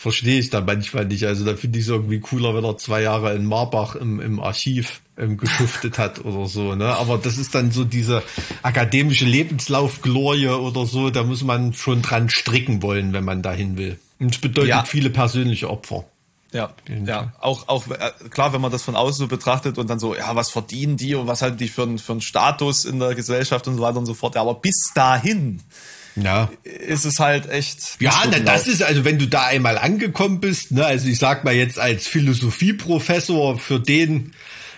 [0.00, 1.26] verstehe ich da manchmal nicht.
[1.26, 4.40] Also da finde ich es irgendwie cooler, wenn er zwei Jahre in Marbach im, im
[4.40, 6.74] Archiv ähm, geschuftet hat oder so.
[6.74, 6.86] Ne?
[6.96, 8.22] Aber das ist dann so diese
[8.62, 14.00] akademische Lebenslaufglorie oder so, da muss man schon dran stricken wollen, wenn man dahin will.
[14.18, 14.84] Und es bedeutet Ja.
[14.84, 16.04] viele persönliche Opfer.
[16.52, 16.70] Ja,
[17.06, 17.32] ja.
[17.38, 20.34] Auch, auch äh, klar, wenn man das von außen so betrachtet und dann so, ja,
[20.34, 23.68] was verdienen die und was haben die für, einen- für einen Status in der Gesellschaft
[23.68, 24.34] und so weiter und so fort.
[24.34, 25.60] Ja, aber bis dahin
[26.16, 26.50] Ja.
[26.64, 28.00] ist es halt echt.
[28.00, 31.44] Ja, na, das ist also, wenn du da einmal angekommen bist, ne, also ich sag
[31.44, 34.32] mal jetzt als Philosophieprofessor, für den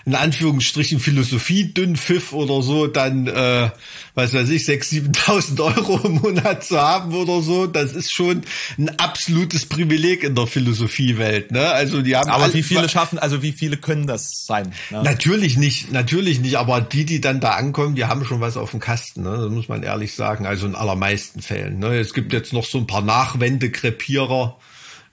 [0.05, 3.71] in Anführungsstrichen Philosophie-Dünnpfiff oder so, dann, äh,
[4.15, 8.43] was weiß ich, 6.000, 7.000 Euro im Monat zu haben oder so, das ist schon
[8.79, 11.71] ein absolutes Privileg in der Philosophiewelt, ne?
[11.71, 14.73] Also die haben Aber wie viele schaffen, also wie viele können das sein?
[14.91, 15.03] Ne?
[15.03, 18.73] Natürlich nicht, natürlich nicht, aber die, die dann da ankommen, die haben schon was auf
[18.73, 19.37] dem Kasten, ne?
[19.37, 21.79] das muss man ehrlich sagen, also in allermeisten Fällen.
[21.79, 21.99] Ne?
[21.99, 24.57] Es gibt jetzt noch so ein paar Nachwendekrepierer,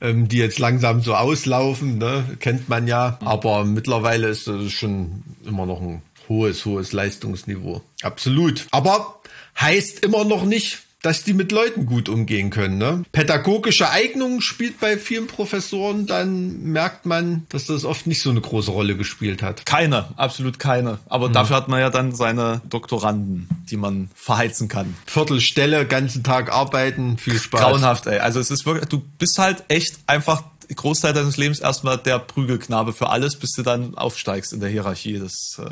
[0.01, 2.23] ähm, die jetzt langsam so auslaufen, ne?
[2.39, 7.81] kennt man ja, aber mittlerweile ist das schon immer noch ein hohes, hohes Leistungsniveau.
[8.01, 8.67] Absolut.
[8.71, 9.19] Aber
[9.59, 12.77] heißt immer noch nicht, dass die mit Leuten gut umgehen können.
[12.77, 13.03] Ne?
[13.11, 18.41] Pädagogische Eignung spielt bei vielen Professoren, dann merkt man, dass das oft nicht so eine
[18.41, 19.65] große Rolle gespielt hat.
[19.65, 20.99] Keine, absolut keine.
[21.07, 24.95] Aber dafür hat man ja dann seine Doktoranden, die man verheizen kann.
[25.05, 27.61] Viertelstelle, ganzen Tag arbeiten, viel Spaß.
[27.61, 28.19] Grauenhaft, ey.
[28.19, 30.43] Also es ist wirklich, du bist halt echt einfach
[30.75, 35.17] Großteil deines Lebens erstmal der Prügelknabe für alles, bis du dann aufsteigst in der Hierarchie.
[35.17, 35.69] Das, äh,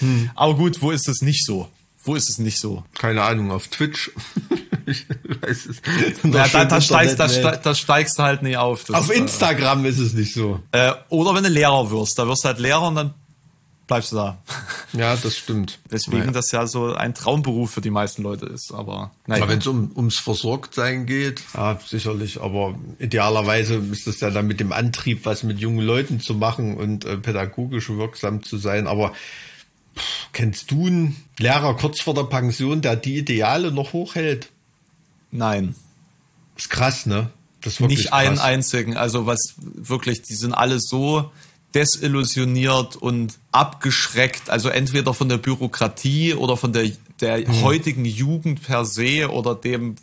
[0.00, 0.30] Hm.
[0.34, 1.68] Aber gut, wo ist es nicht so?
[2.06, 2.84] Wo ist es nicht so?
[2.96, 4.12] Keine Ahnung, auf Twitch.
[4.86, 5.06] ich
[5.42, 5.82] weiß es.
[6.22, 8.84] Ja, da, da, steigst, da, da steigst du halt nicht auf.
[8.84, 10.60] Das, auf Instagram ist es nicht so.
[10.70, 13.14] Äh, oder wenn du Lehrer wirst, da wirst du halt Lehrer und dann
[13.86, 14.38] bleibst du da.
[14.92, 15.78] Ja, das stimmt.
[15.90, 16.32] Weswegen Naja.
[16.32, 18.72] das ja so ein Traumberuf für die meisten Leute ist.
[18.72, 19.42] Aber naja.
[19.42, 22.40] Aber wenn es um, ums Versorgtsein geht, ja, sicherlich.
[22.40, 26.76] Aber idealerweise ist das ja dann mit dem Antrieb, was mit jungen Leuten zu machen
[26.78, 28.86] und äh, pädagogisch wirksam zu sein.
[28.86, 29.12] Aber
[30.32, 34.50] kennst du einen Lehrer kurz vor der Pension, der die Ideale noch hochhält?
[35.30, 35.74] Nein.
[36.56, 37.30] Ist krass, ne?
[37.62, 38.44] Das ist wirklich nicht einen krass.
[38.44, 38.96] einzigen.
[38.96, 41.30] Also was wirklich, die sind alle so
[41.74, 44.50] desillusioniert und abgeschreckt.
[44.50, 46.90] Also entweder von der Bürokratie oder von der,
[47.20, 47.62] der Mhm.
[47.62, 49.96] heutigen Jugend per se oder dem,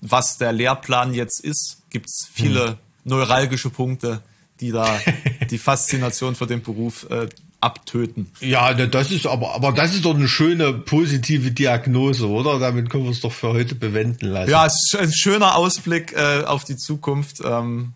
[0.00, 2.76] was der Lehrplan jetzt ist, gibt's viele Mhm.
[3.04, 4.22] neuralgische Punkte,
[4.60, 5.00] die da
[5.50, 7.28] die Faszination für den Beruf äh,
[7.60, 8.30] abtöten.
[8.40, 12.58] Ja, ne, das ist aber, aber das ist doch eine schöne positive Diagnose, oder?
[12.58, 14.50] Damit können wir es doch für heute bewenden lassen.
[14.50, 17.40] Ja, es ist ein schöner Ausblick äh, auf die Zukunft.
[17.44, 17.94] Ähm,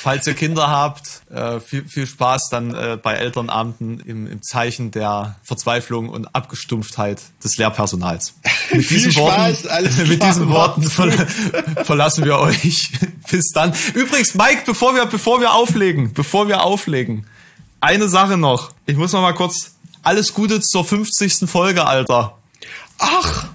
[0.00, 4.90] falls ihr Kinder habt, äh, viel, viel Spaß dann äh, bei Elternabenden im, im Zeichen
[4.90, 8.34] der Verzweiflung und Abgestumpftheit des Lehrpersonals.
[8.72, 11.26] Mit Viel diesen Spaß, Worten, alles mit klar, diesen Worten ver
[11.84, 12.90] verlassen wir euch.
[13.30, 13.72] Bis dann.
[13.94, 17.26] Übrigens, Mike, bevor wir, bevor wir auflegen, bevor wir auflegen,
[17.80, 18.70] eine Sache noch.
[18.86, 19.72] Ich muss noch mal kurz.
[20.02, 21.48] Alles Gute zur 50.
[21.50, 22.38] Folge, Alter.
[22.98, 23.46] Ach,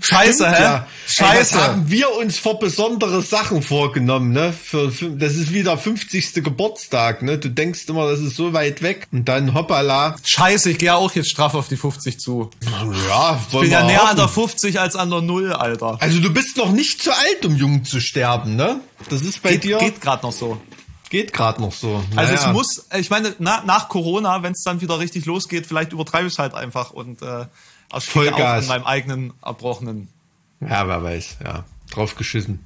[0.00, 0.62] Scheiße, stimmt hä?
[0.62, 0.76] ja.
[0.76, 1.54] Ey, Scheiße.
[1.54, 4.52] was haben wir uns vor besondere Sachen vorgenommen, ne?
[4.52, 6.34] Für, für, das ist wieder 50.
[6.42, 7.38] Geburtstag, ne?
[7.38, 9.06] Du denkst immer, das ist so weit weg.
[9.12, 10.16] Und dann hoppala.
[10.24, 12.50] Scheiße, ich gehe auch jetzt straff auf die 50 zu.
[13.08, 15.98] Ja, Ich bin ja näher an der 50 als an der Null, Alter.
[16.00, 18.80] Also du bist noch nicht zu alt, um jung zu sterben, ne?
[19.08, 19.78] Das ist bei Geht, dir.
[19.78, 20.60] geht gerade noch so.
[21.12, 21.96] Geht gerade noch so.
[22.16, 22.48] Also Naja.
[22.48, 26.26] es muss, ich meine, na, nach Corona, wenn es dann wieder richtig losgeht, vielleicht übertreibe
[26.26, 27.50] ich es halt einfach und äh, ersticke
[27.92, 28.62] auch Vollgas.
[28.62, 30.08] an meinem eigenen Erbrochenen.
[30.60, 31.64] Ja, wer weiß, ja.
[31.90, 32.64] Drauf geschissen.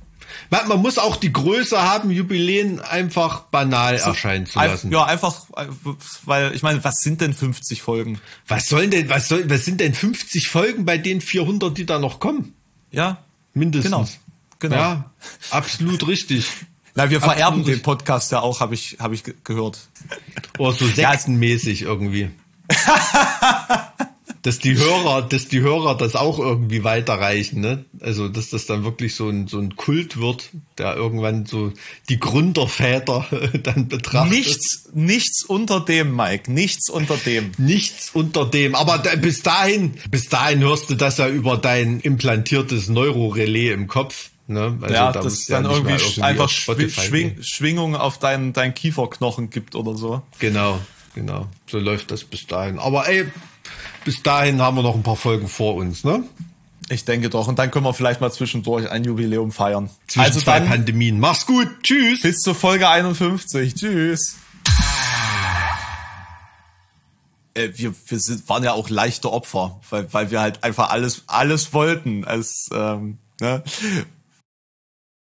[0.51, 4.93] Man, man muss auch die Größe haben, Jubiläen einfach banal erscheinen zu Ein- lassen.
[4.93, 5.35] Ja, einfach,
[6.25, 8.21] weil ich meine, was sind denn 50 Folgen?
[8.47, 11.99] Was sollen denn, was soll, was sind denn 50 Folgen bei den 400, die da
[11.99, 12.55] noch kommen?
[12.93, 13.19] Ja,
[13.55, 13.91] Mindestens.
[13.91, 14.09] genau.
[14.61, 14.77] Genau.
[14.77, 15.11] Ja,
[15.51, 16.47] absolut richtig.
[16.97, 19.79] Na, wir vererben den Podcast ja auch, habe ich, hab ich ge- gehört.
[20.59, 22.31] Oder so sektenmäßig irgendwie.
[24.43, 27.85] dass die Hörer, dass die Hörer das auch irgendwie weiterreichen, ne?
[28.01, 31.73] Also, dass das dann wirklich so ein, so ein Kult wird, der irgendwann so
[32.09, 33.27] die Gründerväter
[33.63, 34.33] dann betrachtet.
[34.33, 36.51] Nichts, nichts unter dem, Mike.
[36.53, 37.51] Nichts unter dem.
[37.59, 38.75] Nichts unter dem.
[38.77, 43.89] Aber da, bis dahin, bis dahin hörst du das ja über dein implantiertes Neurorelais im
[43.89, 44.31] Kopf.
[44.49, 44.79] Ne?
[44.81, 47.43] Also ja, da das musst du ja dann nicht irgendwie, irgendwie einfach Schwing gehen.
[47.43, 50.23] Schwingungen auf deinen dein Kieferknochen gibt oder so.
[50.39, 50.79] Genau,
[51.15, 51.49] genau.
[51.69, 52.79] So läuft das bis dahin.
[52.79, 53.27] Aber ey,
[54.05, 56.23] bis dahin haben wir noch ein paar Folgen vor uns, ne?
[56.89, 57.49] Ich denke doch.
[57.49, 59.91] Und dann können wir vielleicht mal zwischendurch ein Jubiläum feiern.
[60.07, 61.19] Zwischen also zwei dann Pandemien.
[61.19, 61.69] Mach's gut.
[61.83, 62.23] Tschüss.
[62.23, 63.75] bis zur Folge 51.
[63.75, 64.37] Tschüss.
[67.55, 71.25] Äh, wir wir sind, waren ja auch leichte Opfer, weil, weil wir halt einfach alles,
[71.27, 72.25] alles wollten.
[72.25, 73.65] Als, ähm, ne?